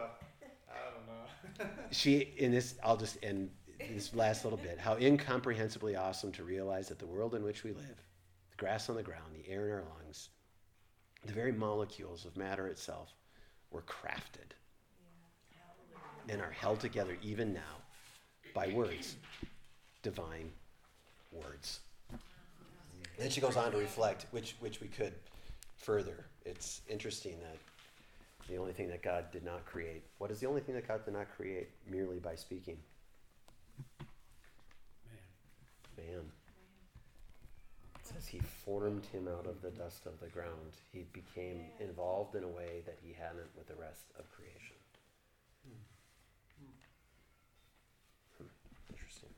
[0.70, 1.86] I don't know.
[1.92, 2.76] She in this.
[2.84, 4.78] I'll just end this last little bit.
[4.78, 8.04] How incomprehensibly awesome to realize that the world in which we live,
[8.52, 10.30] the grass on the ground, the air in our lungs,
[11.26, 13.16] the very molecules of matter itself,
[13.72, 14.54] were crafted
[16.30, 17.82] and are held together even now
[18.54, 19.16] by words,
[20.04, 20.52] divine
[21.32, 21.80] words.
[23.18, 25.14] Then she goes on to reflect, which which we could
[25.76, 26.26] further.
[26.46, 27.58] It's interesting that
[28.50, 30.04] the only thing that God did not create.
[30.18, 32.78] What is the only thing that God did not create merely by speaking?
[35.98, 36.06] Man.
[36.06, 36.32] Man.
[38.00, 40.78] It says he formed him out of the dust of the ground.
[40.92, 44.76] He became involved in a way that he hadn't with the rest of creation.
[48.40, 48.46] Hmm.
[48.90, 49.30] Interesting.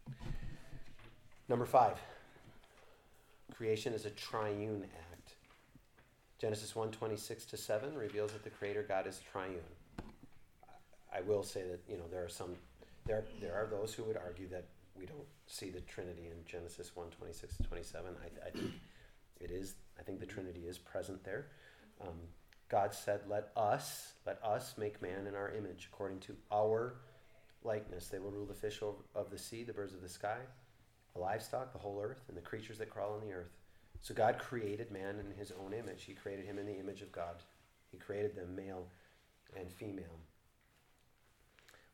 [1.51, 1.97] Number five.
[3.53, 5.33] Creation is a triune act.
[6.39, 9.59] Genesis 1 26 to 7 reveals that the Creator God is triune.
[11.13, 12.55] I will say that, you know, there are some,
[13.05, 14.63] there, there are those who would argue that
[14.97, 18.15] we don't see the Trinity in Genesis 1 26 to 27.
[18.23, 18.71] I, I think
[19.41, 21.47] it is, I think the Trinity is present there.
[21.99, 22.15] Um,
[22.69, 26.95] God said, Let us, let us make man in our image, according to our
[27.61, 28.07] likeness.
[28.07, 30.37] They will rule the fish of of the sea, the birds of the sky,
[31.13, 33.51] the livestock, the whole earth, and the creatures that crawl on the earth.
[34.01, 36.03] So God created man in his own image.
[36.03, 37.35] He created him in the image of God.
[37.91, 38.87] He created them male
[39.57, 40.17] and female.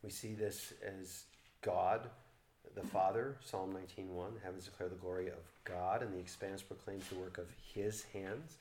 [0.03, 1.23] We see this as
[1.61, 2.09] God,
[2.75, 7.15] the Father, Psalm 19.1, heavens declare the glory of God, and the expanse proclaims the
[7.15, 8.57] work of his hands.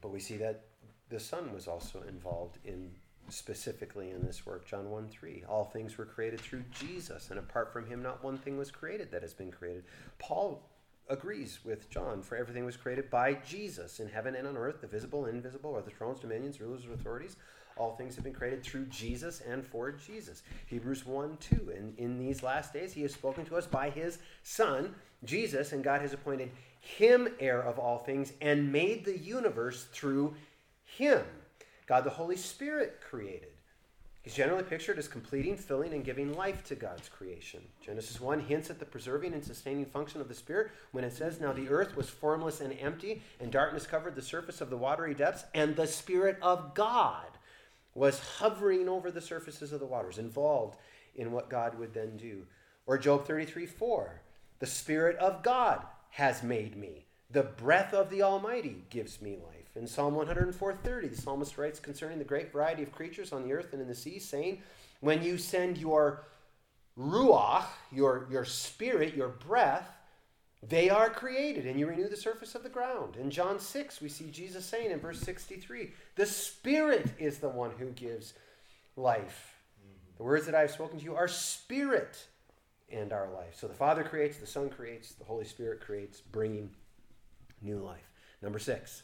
[0.00, 0.64] But we see that
[1.10, 2.92] the Son was also involved in
[3.28, 4.66] specifically in this work.
[4.66, 5.44] John 1 3.
[5.48, 9.10] All things were created through Jesus, and apart from him, not one thing was created
[9.10, 9.84] that has been created.
[10.18, 10.62] Paul
[11.08, 14.86] agrees with John, for everything was created by Jesus in heaven and on earth, the
[14.86, 17.36] visible and invisible, or the thrones, dominions, rulers, or authorities.
[17.76, 20.42] All things have been created through Jesus and for Jesus.
[20.66, 21.72] Hebrews 1 2.
[21.76, 24.94] And in these last days, he has spoken to us by his Son,
[25.24, 26.50] Jesus, and God has appointed
[26.80, 30.34] him heir of all things and made the universe through
[30.84, 31.24] him.
[31.86, 33.48] God the Holy Spirit created.
[34.22, 37.60] He's generally pictured as completing, filling, and giving life to God's creation.
[37.84, 41.40] Genesis 1 hints at the preserving and sustaining function of the Spirit when it says,
[41.40, 45.12] Now the earth was formless and empty, and darkness covered the surface of the watery
[45.12, 47.26] depths, and the Spirit of God
[47.94, 50.78] was hovering over the surfaces of the waters, involved
[51.14, 52.46] in what God would then do.
[52.86, 54.22] Or Job 33 4,
[54.58, 57.04] The Spirit of God has made me.
[57.30, 59.53] The breath of the Almighty gives me life.
[59.76, 63.72] In Psalm 104:30, the psalmist writes concerning the great variety of creatures on the earth
[63.72, 64.62] and in the sea, saying,
[65.00, 66.26] When you send your
[66.96, 69.90] ruach, your, your spirit, your breath,
[70.68, 73.16] They are created, and you renew the surface of the ground.
[73.16, 77.72] In John 6, we see Jesus saying in verse 63 The Spirit is the one
[77.78, 78.32] who gives
[78.96, 79.54] life.
[79.78, 80.16] Mm-hmm.
[80.16, 82.26] The words that I have spoken to you are spirit
[82.90, 83.56] and our life.
[83.56, 86.70] So the Father creates, the Son creates, the Holy Spirit creates, bringing
[87.60, 88.08] new life.
[88.40, 89.02] Number six,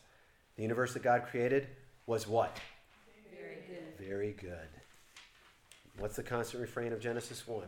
[0.61, 1.69] the universe that God created
[2.05, 2.55] was what?
[3.35, 4.07] Very good.
[4.07, 4.69] Very good.
[5.99, 7.65] What's the constant refrain of Genesis 1?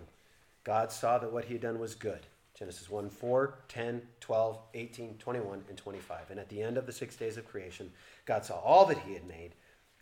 [0.63, 2.27] God saw that what he had done was good.
[2.55, 6.19] Genesis 1 4, 10, 12, 18, 21, and 25.
[6.33, 7.91] And at the end of the six days of creation,
[8.27, 9.53] God saw all that he had made,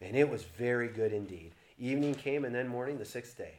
[0.01, 1.53] and it was very good indeed.
[1.78, 3.55] Evening came, and then morning, the sixth day.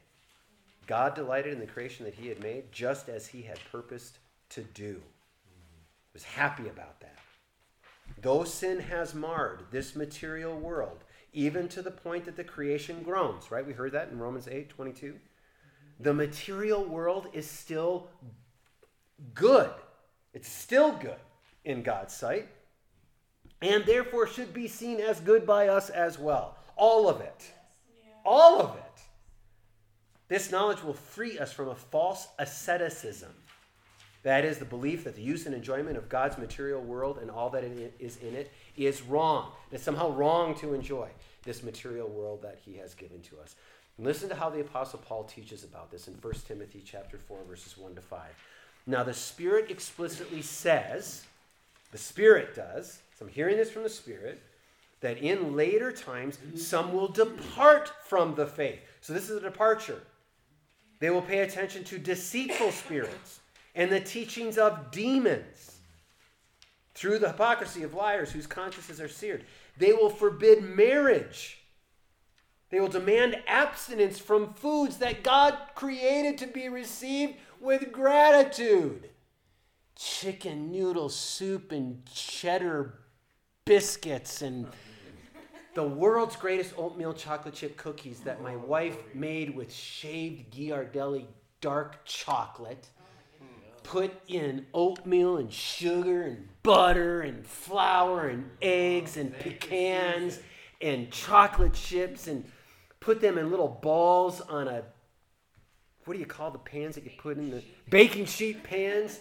[0.87, 4.17] God delighted in the creation that he had made, just as he had purposed
[4.49, 5.01] to do.
[6.13, 7.20] Was happy about that.
[8.19, 11.03] Though sin has marred this material world,
[11.33, 13.65] even to the point that the creation groans, right?
[13.65, 15.15] We heard that in Romans 8 22.
[15.99, 18.09] The material world is still
[19.33, 19.71] good.
[20.33, 21.19] It's still good
[21.63, 22.47] in God's sight,
[23.61, 26.57] and therefore should be seen as good by us as well.
[26.75, 27.53] All of it.
[28.25, 29.01] All of it.
[30.27, 33.31] This knowledge will free us from a false asceticism.
[34.23, 37.49] That is the belief that the use and enjoyment of God's material world and all
[37.51, 39.51] that is in it is wrong.
[39.71, 41.09] It's somehow wrong to enjoy
[41.43, 43.55] this material world that he has given to us.
[43.97, 47.77] listen to how the apostle Paul teaches about this in 1 Timothy chapter 4 verses
[47.77, 48.29] 1 to 5.
[48.85, 51.23] Now the Spirit explicitly says,
[51.91, 54.41] the Spirit does, so I'm hearing this from the Spirit,
[55.01, 58.79] that in later times some will depart from the faith.
[59.01, 60.01] So this is a departure.
[60.99, 63.40] They will pay attention to deceitful spirits
[63.75, 65.79] and the teachings of demons
[66.93, 69.45] through the hypocrisy of liars whose consciences are seared.
[69.77, 71.59] They will forbid marriage.
[72.69, 79.09] They will demand abstinence from foods that God created to be received with gratitude.
[79.95, 82.99] Chicken noodle soup and cheddar
[83.65, 84.67] biscuits and
[85.73, 91.25] the world's greatest oatmeal chocolate chip cookies that my wife made with shaved Ghirardelli
[91.61, 92.89] dark chocolate
[93.83, 100.39] put in oatmeal and sugar and butter and flour and eggs and pecans
[100.81, 102.45] and chocolate chips and
[102.99, 104.83] put them in little balls on a
[106.05, 109.19] what do you call the pans that you put in the baking sheet pans?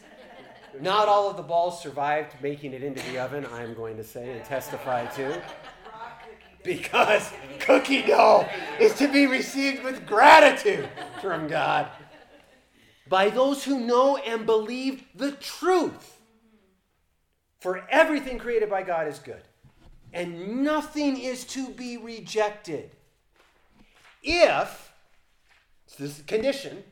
[0.80, 4.30] Not all of the balls survived making it into the oven, I'm going to say
[4.30, 5.42] and testify to.
[6.62, 8.48] Because cookie dough
[8.78, 10.88] is to be received with gratitude
[11.20, 11.88] from God
[13.10, 16.18] by those who know and believe the truth.
[17.58, 19.42] For everything created by God is good,
[20.14, 22.92] and nothing is to be rejected.
[24.22, 24.92] If,
[25.86, 26.84] so this is condition,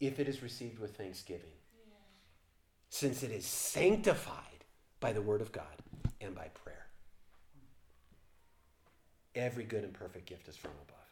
[0.00, 1.52] if it is received with thanksgiving,
[2.90, 4.64] since it is sanctified
[5.00, 5.64] by the word of God
[6.20, 6.86] and by prayer.
[9.34, 11.03] Every good and perfect gift is from above.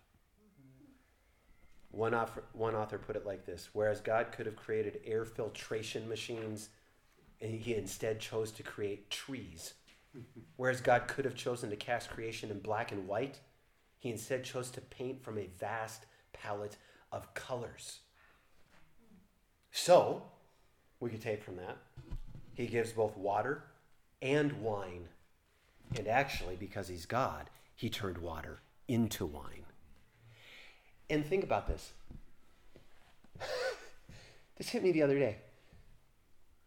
[1.93, 6.09] One author, one author put it like this Whereas God could have created air filtration
[6.09, 6.71] machines,
[7.41, 9.75] and he instead chose to create trees.
[10.57, 13.41] Whereas God could have chosen to cast creation in black and white,
[13.99, 16.77] he instead chose to paint from a vast palette
[17.13, 18.01] of colors.
[19.71, 20.23] So,
[20.99, 21.77] we could take from that,
[22.55, 23.65] he gives both water
[24.21, 25.09] and wine.
[25.97, 29.62] And actually, because he's God, he turned water into wine.
[31.13, 31.93] And think about this.
[34.57, 35.37] this hit me the other day.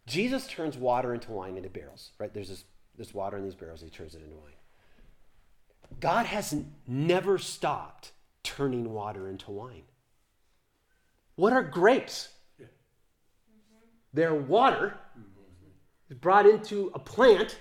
[0.06, 2.32] Jesus turns water into wine into barrels, right?
[2.32, 2.64] There's this,
[2.96, 4.52] this water in these barrels, he turns it into wine.
[5.98, 6.54] God has
[6.86, 8.12] never stopped
[8.44, 9.82] turning water into wine.
[11.34, 12.28] What are grapes?
[14.14, 14.96] They're water
[16.08, 17.58] is brought into a plant,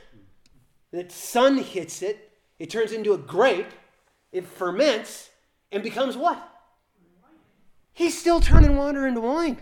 [0.92, 3.72] the sun hits it, it turns into a grape,
[4.32, 5.32] it ferments,
[5.72, 6.52] and becomes what?
[7.96, 9.62] He's still turning water into wine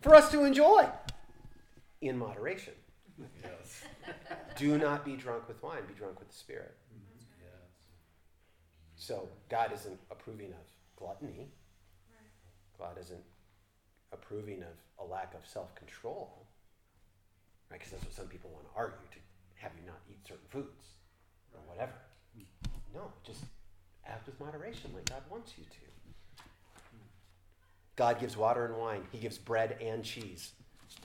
[0.00, 0.88] for us to enjoy
[2.00, 2.74] in moderation.
[3.18, 3.82] Yes.
[4.56, 6.76] Do not be drunk with wine, be drunk with the Spirit.
[7.42, 7.50] Yes.
[8.94, 10.66] So, God isn't approving of
[10.96, 11.48] gluttony.
[12.78, 13.24] God isn't
[14.12, 16.46] approving of a lack of self control.
[17.70, 17.80] Right?
[17.80, 19.18] Because that's what some people want to argue to
[19.56, 20.94] have you not eat certain foods
[21.52, 21.94] or whatever.
[22.94, 23.40] No, just
[24.06, 25.93] act with moderation like God wants you to.
[27.96, 29.02] God gives water and wine.
[29.12, 30.52] He gives bread and cheese.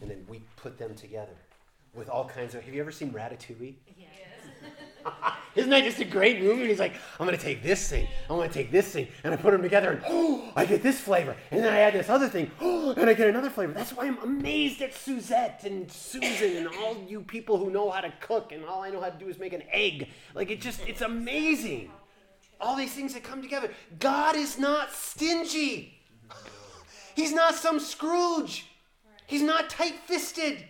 [0.02, 1.36] And then we put them together
[1.94, 2.64] with all kinds of.
[2.64, 3.76] Have you ever seen Ratatouille?
[3.98, 4.10] Yes.
[5.56, 6.62] Isn't that just a great movie?
[6.62, 9.08] And he's like, I'm going to take this thing, I'm going to take this thing,
[9.24, 11.36] and I put them together, and oh, I get this flavor.
[11.52, 13.74] And then I add this other thing, oh, and I get another flavor.
[13.74, 18.02] That's why I'm amazed at Suzette and Susan and all you people who know how
[18.02, 20.10] to cook, and all I know how to do is make an egg.
[20.36, 21.92] Like, it just, it's amazing.
[22.62, 23.72] All these things that come together.
[24.00, 25.99] God is not stingy.
[27.20, 28.66] He's not some Scrooge.
[29.28, 30.66] He's not tight fisted.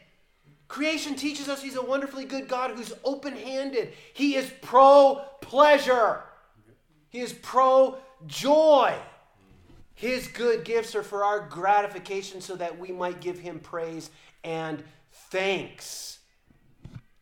[0.67, 3.93] Creation teaches us he's a wonderfully good God who's open handed.
[4.13, 6.23] He is pro pleasure,
[7.09, 8.95] he is pro joy.
[9.93, 14.09] His good gifts are for our gratification so that we might give him praise
[14.43, 14.83] and
[15.29, 16.19] thanks.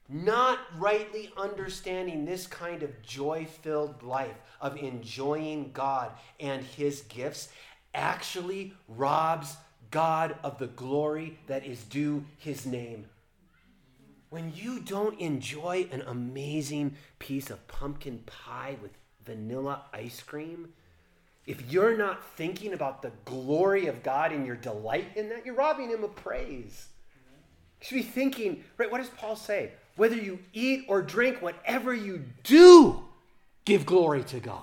[0.08, 7.50] Not rightly understanding this kind of joy filled life of enjoying God and his gifts
[7.98, 9.58] actually robs
[9.92, 13.08] God of the glory that is due his name
[14.30, 18.92] when you don't enjoy an amazing piece of pumpkin pie with
[19.26, 20.70] vanilla ice cream,
[21.46, 25.56] if you're not thinking about the glory of God and your delight in that, you're
[25.56, 26.88] robbing him of praise.
[27.80, 28.92] You should be thinking, right?
[28.92, 29.72] What does Paul say?
[29.96, 33.02] Whether you eat or drink, whatever you do,
[33.64, 34.62] give glory to God.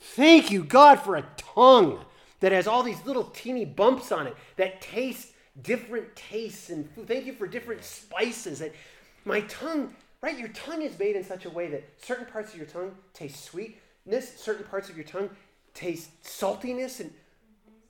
[0.00, 2.00] Thank you, God, for a tongue
[2.44, 5.28] that has all these little teeny bumps on it that taste
[5.62, 7.08] different tastes and food.
[7.08, 8.58] Thank you for different spices.
[8.58, 8.74] That
[9.24, 10.38] my tongue, right?
[10.38, 13.42] Your tongue is made in such a way that certain parts of your tongue taste
[13.44, 15.30] sweetness, certain parts of your tongue
[15.72, 17.10] taste saltiness, and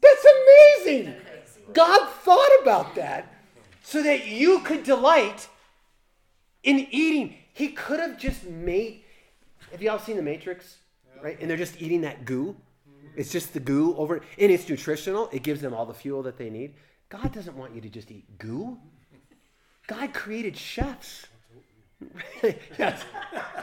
[0.01, 0.27] that's
[0.85, 1.17] amazing.
[1.73, 3.35] God thought about that
[3.83, 5.49] so that you could delight
[6.63, 7.35] in eating.
[7.55, 9.03] He could have just made.
[9.73, 10.77] Have you all seen The Matrix?
[11.21, 11.41] Right?
[11.41, 12.55] And they're just eating that goo.
[13.17, 15.29] It's just the goo over, and it's nutritional.
[15.33, 16.75] It gives them all the fuel that they need.
[17.09, 18.79] God doesn't want you to just eat goo.
[19.87, 21.27] God created chefs.
[22.79, 23.03] yes.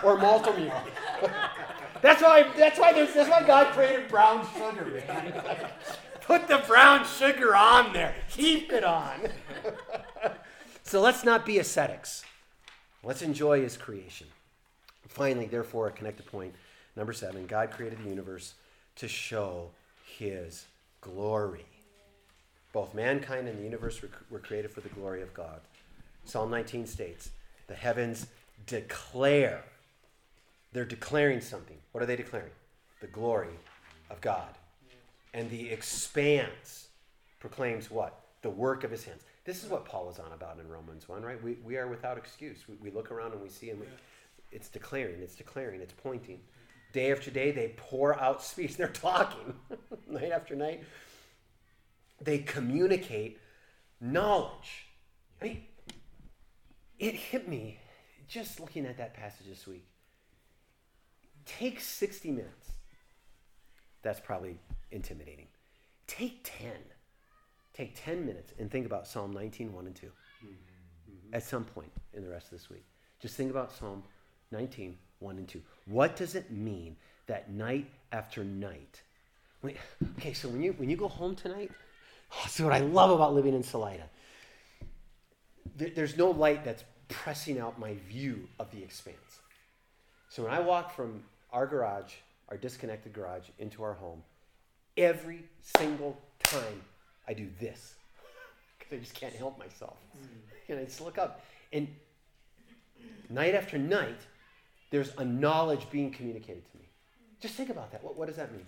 [0.03, 0.83] Or Malt-O-Meal.
[2.01, 5.03] that's why that's why there's that's why God created brown sugar.
[5.07, 5.33] Man.
[6.21, 8.15] Put the brown sugar on there.
[8.29, 9.27] Keep it on.
[10.83, 12.23] so let's not be ascetics.
[13.03, 14.27] Let's enjoy his creation.
[15.07, 16.53] Finally, therefore, a connected point.
[16.95, 18.53] Number seven, God created the universe
[18.95, 19.69] to show
[20.17, 20.65] his
[21.01, 21.65] glory.
[22.73, 25.59] Both mankind and the universe were created for the glory of God.
[26.25, 27.31] Psalm 19 states,
[27.67, 28.27] The heavens
[28.65, 29.63] declare.
[30.71, 31.77] They're declaring something.
[31.91, 32.51] What are they declaring?
[33.01, 33.59] The glory
[34.09, 34.49] of God.
[35.33, 36.87] And the expanse
[37.39, 38.19] proclaims what?
[38.41, 39.21] The work of his hands.
[39.43, 41.41] This is what Paul is on about in Romans 1, right?
[41.43, 42.59] We, we are without excuse.
[42.69, 43.87] We, we look around and we see, and we,
[44.51, 46.39] it's declaring, it's declaring, it's pointing.
[46.91, 48.77] Day after day, they pour out speech.
[48.77, 49.55] They're talking
[50.07, 50.83] night after night
[52.23, 53.39] they communicate
[53.99, 54.87] knowledge.
[55.41, 55.63] I mean,
[56.99, 57.79] it hit me
[58.27, 59.87] just looking at that passage this week.
[61.45, 62.71] Take 60 minutes.
[64.03, 64.59] That's probably
[64.91, 65.47] intimidating.
[66.07, 66.71] Take 10.
[67.73, 71.33] Take 10 minutes and think about Psalm 19, 1 and 2 mm-hmm.
[71.33, 72.85] at some point in the rest of this week.
[73.19, 74.03] Just think about Psalm
[74.51, 75.61] 19, 1 and 2.
[75.85, 76.95] What does it mean
[77.27, 79.01] that night after night?
[79.61, 79.75] When,
[80.17, 81.71] okay, so when you, when you go home tonight,
[82.33, 84.09] Oh, that's what I love about living in Salida.
[85.75, 89.39] There's no light that's pressing out my view of the expanse.
[90.29, 92.13] So when I walk from our garage,
[92.49, 94.23] our disconnected garage, into our home,
[94.95, 95.43] every
[95.77, 96.81] single time
[97.27, 97.95] I do this,
[98.79, 99.97] because I just can't help myself.
[100.17, 100.69] Mm.
[100.69, 101.43] And I just look up.
[101.73, 101.87] And
[103.29, 104.19] night after night,
[104.91, 106.85] there's a knowledge being communicated to me.
[107.39, 108.03] Just think about that.
[108.03, 108.67] What, what does that mean?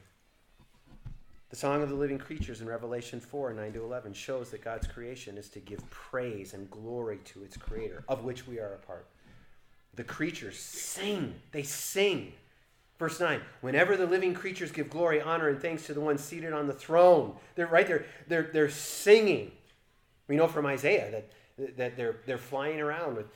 [1.51, 4.87] The Song of the Living Creatures in Revelation 4 9 to 11 shows that God's
[4.87, 8.79] creation is to give praise and glory to its creator, of which we are a
[8.79, 9.05] part.
[9.93, 12.33] The creatures sing, they sing.
[12.97, 16.53] Verse 9, whenever the living creatures give glory, honor, and thanks to the one seated
[16.53, 19.51] on the throne, they're right there, they're, they're singing.
[20.27, 21.23] We know from Isaiah
[21.57, 23.27] that, that they're, they're flying around with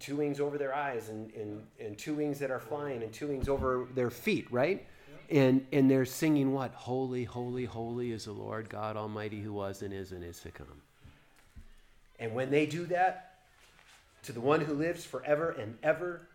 [0.00, 3.28] two wings over their eyes and, and, and two wings that are flying and two
[3.28, 4.86] wings over their feet, right?
[5.30, 6.72] and and they're singing what?
[6.74, 10.50] Holy holy holy is the lord god almighty who was and is and is to
[10.50, 10.82] come.
[12.18, 13.38] And when they do that
[14.24, 16.28] to the one who lives forever and ever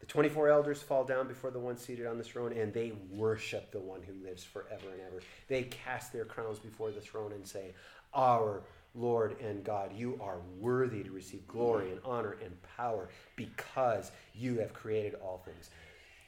[0.00, 3.70] the 24 elders fall down before the one seated on the throne and they worship
[3.70, 5.22] the one who lives forever and ever.
[5.48, 7.72] They cast their crowns before the throne and say
[8.12, 8.62] our
[8.94, 14.58] Lord and God, you are worthy to receive glory and honor and power because you
[14.60, 15.70] have created all things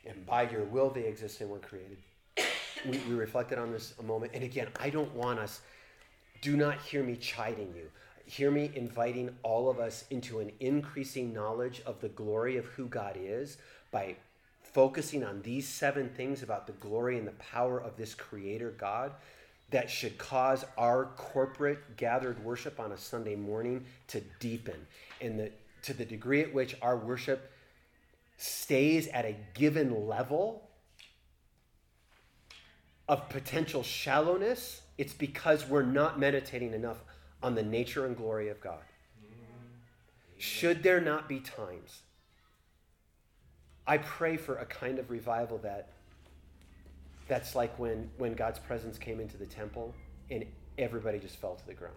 [0.07, 1.99] and by your will they exist and were created.
[2.89, 4.33] We, we reflected on this a moment.
[4.35, 5.61] And again, I don't want us,
[6.41, 7.91] do not hear me chiding you.
[8.27, 12.87] Hear me inviting all of us into an increasing knowledge of the glory of who
[12.87, 13.57] God is
[13.91, 14.17] by
[14.63, 19.13] focusing on these seven things about the glory and the power of this Creator God
[19.71, 24.87] that should cause our corporate gathered worship on a Sunday morning to deepen.
[25.21, 25.53] And the,
[25.83, 27.53] to the degree at which our worship
[28.37, 30.69] stays at a given level
[33.09, 36.99] of potential shallowness, it's because we're not meditating enough
[37.43, 38.83] on the nature and glory of God.
[40.39, 42.03] Should there not be times?
[43.87, 45.93] I pray for a kind of revival that
[47.29, 49.95] that's like when, when God's presence came into the temple
[50.31, 50.45] and
[50.79, 51.97] everybody just fell to the ground.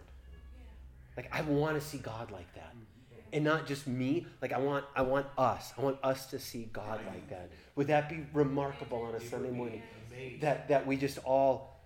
[1.16, 2.74] Like I want to see God like that.
[3.32, 5.72] And not just me, like I want I want us.
[5.78, 7.50] I want us to see God like that.
[7.76, 9.82] Would that be remarkable on a Sunday morning?
[10.40, 11.80] That that we just all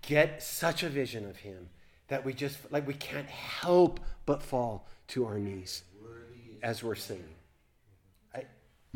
[0.00, 1.68] get such a vision of him
[2.08, 5.82] that we just like we can't help but fall to our knees
[6.62, 7.24] as we're singing.
[8.34, 8.44] I,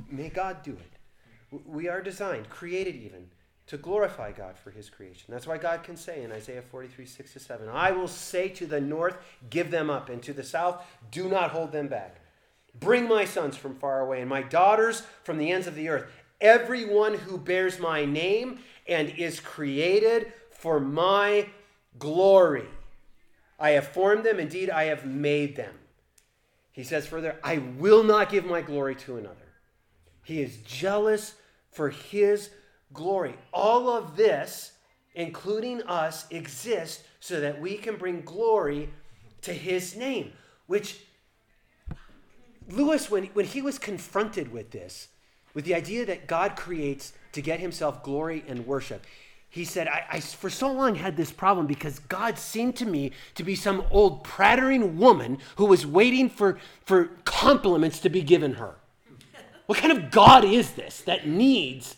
[0.08, 1.60] may God do it.
[1.66, 3.28] We are designed, created even,
[3.70, 5.26] to glorify God for his creation.
[5.28, 8.66] That's why God can say in Isaiah 43, 6 to 7, I will say to
[8.66, 9.16] the north,
[9.48, 12.20] give them up, and to the south, do not hold them back.
[12.80, 16.10] Bring my sons from far away, and my daughters from the ends of the earth.
[16.40, 21.48] Everyone who bears my name and is created for my
[21.96, 22.66] glory.
[23.56, 25.74] I have formed them, indeed, I have made them.
[26.72, 29.36] He says further, I will not give my glory to another.
[30.24, 31.34] He is jealous
[31.70, 32.50] for his
[32.92, 33.34] glory.
[33.52, 34.72] All of this,
[35.14, 38.90] including us, exists so that we can bring glory
[39.42, 40.32] to his name.
[40.66, 41.00] Which,
[42.68, 45.08] Lewis, when, when he was confronted with this,
[45.54, 49.04] with the idea that God creates to get himself glory and worship,
[49.48, 53.10] he said, I, I, for so long had this problem because God seemed to me
[53.34, 58.54] to be some old prattering woman who was waiting for, for compliments to be given
[58.54, 58.76] her.
[59.66, 61.96] What kind of God is this that needs?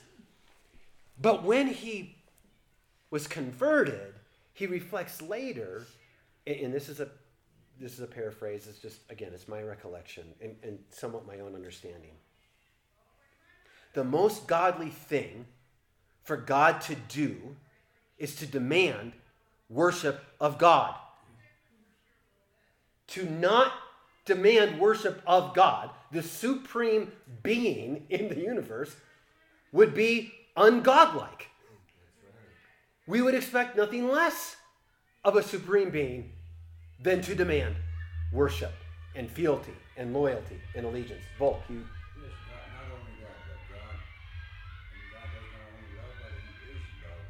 [1.22, 2.16] But when he
[3.10, 4.14] was converted,
[4.52, 5.86] he reflects later,
[6.46, 7.08] and this is a
[7.80, 11.54] this is a paraphrase, it's just again, it's my recollection and, and somewhat my own
[11.54, 12.12] understanding.
[13.94, 15.46] The most godly thing
[16.22, 17.56] for God to do
[18.18, 19.12] is to demand
[19.68, 20.94] worship of God.
[23.08, 23.72] To not
[24.24, 27.12] demand worship of God, the supreme
[27.42, 28.94] being in the universe,
[29.72, 31.46] would be ungodlike.
[33.06, 34.56] We would expect nothing less
[35.24, 36.32] of a supreme being
[37.02, 37.76] than to demand
[38.32, 38.72] worship
[39.14, 41.24] and fealty and loyalty and allegiance.
[41.38, 41.84] Volk, you not,
[42.72, 43.96] not only that, but God,
[44.94, 47.26] and God does not only love, but He is love.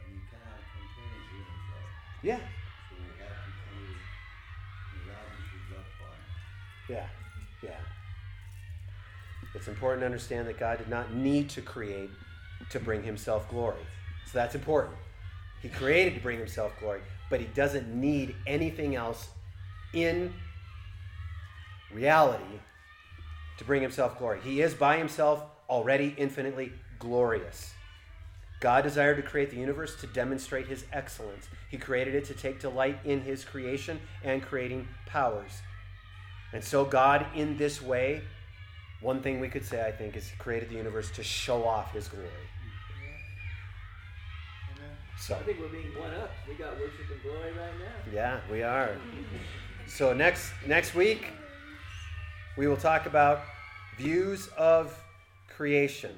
[0.00, 1.88] And He cannot contain Himself.
[2.22, 2.40] Yeah,
[2.88, 3.82] So we have to come
[4.88, 6.24] to ravage love for Him.
[6.88, 7.25] yeah, yeah.
[9.56, 12.10] It's important to understand that God did not need to create
[12.70, 13.82] to bring himself glory.
[14.26, 14.94] So that's important.
[15.62, 17.00] He created to bring himself glory,
[17.30, 19.28] but he doesn't need anything else
[19.94, 20.34] in
[21.92, 22.60] reality
[23.56, 24.40] to bring himself glory.
[24.42, 27.72] He is by himself already infinitely glorious.
[28.60, 31.48] God desired to create the universe to demonstrate his excellence.
[31.70, 35.62] He created it to take delight in his creation and creating powers.
[36.52, 38.22] And so, God, in this way,
[39.00, 41.92] one thing we could say, I think, is He created the universe to show off
[41.92, 42.28] His glory.
[45.18, 46.30] So, I think we're being one up.
[46.46, 48.12] We got worship and glory right now.
[48.12, 48.96] yeah, we are.
[49.86, 51.28] So next next week,
[52.56, 53.40] we will talk about
[53.96, 54.96] views of
[55.48, 56.14] creation.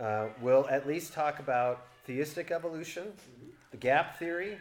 [0.00, 3.12] Uh, we'll at least talk about theistic evolution,
[3.70, 4.56] the gap theory,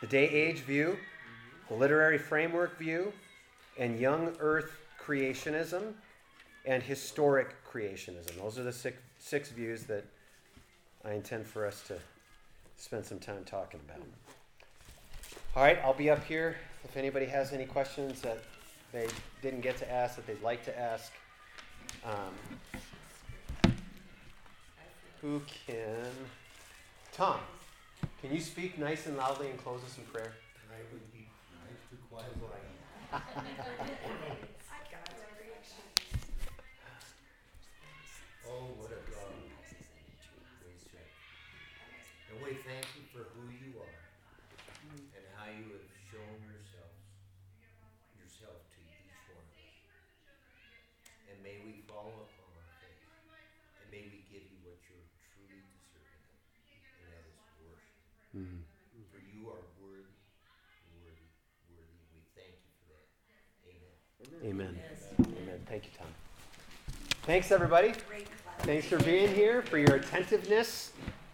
[0.00, 0.96] the day age view,
[1.68, 3.12] the literary framework view,
[3.78, 4.70] and young earth
[5.04, 5.94] creationism
[6.66, 8.36] and historic creationism.
[8.40, 10.04] Those are the six, six views that
[11.04, 11.98] I intend for us to
[12.76, 14.02] spend some time talking about.
[15.54, 18.38] All right, I'll be up here if anybody has any questions that
[18.92, 19.06] they
[19.42, 21.12] didn't get to ask that they'd like to ask.
[22.04, 23.72] Um,
[25.22, 26.10] who can?
[27.12, 27.38] Tom,
[28.20, 30.32] can you speak nice and loudly and close us in prayer?
[30.70, 31.26] I would be
[31.64, 32.32] nice to quiet
[42.46, 44.06] we thank you for who you are
[44.94, 46.94] and how you have shown yourself,
[48.14, 49.82] yourself to each one of us.
[51.26, 53.02] And may we follow upon our faith.
[53.82, 56.38] And may we give you what you're truly deserving of,
[56.70, 57.98] and that is worship.
[58.38, 58.62] Mm-hmm.
[59.10, 60.14] For you are worthy,
[61.02, 61.26] worthy,
[61.66, 61.98] worthy.
[62.14, 63.10] We thank you for that.
[64.46, 64.70] Amen.
[64.70, 64.72] Amen.
[64.78, 65.10] Yes.
[65.18, 65.58] Amen.
[65.66, 66.14] Thank you, Tom.
[67.26, 67.90] Thanks, everybody.
[68.62, 70.94] Thanks for being here, for your attentiveness.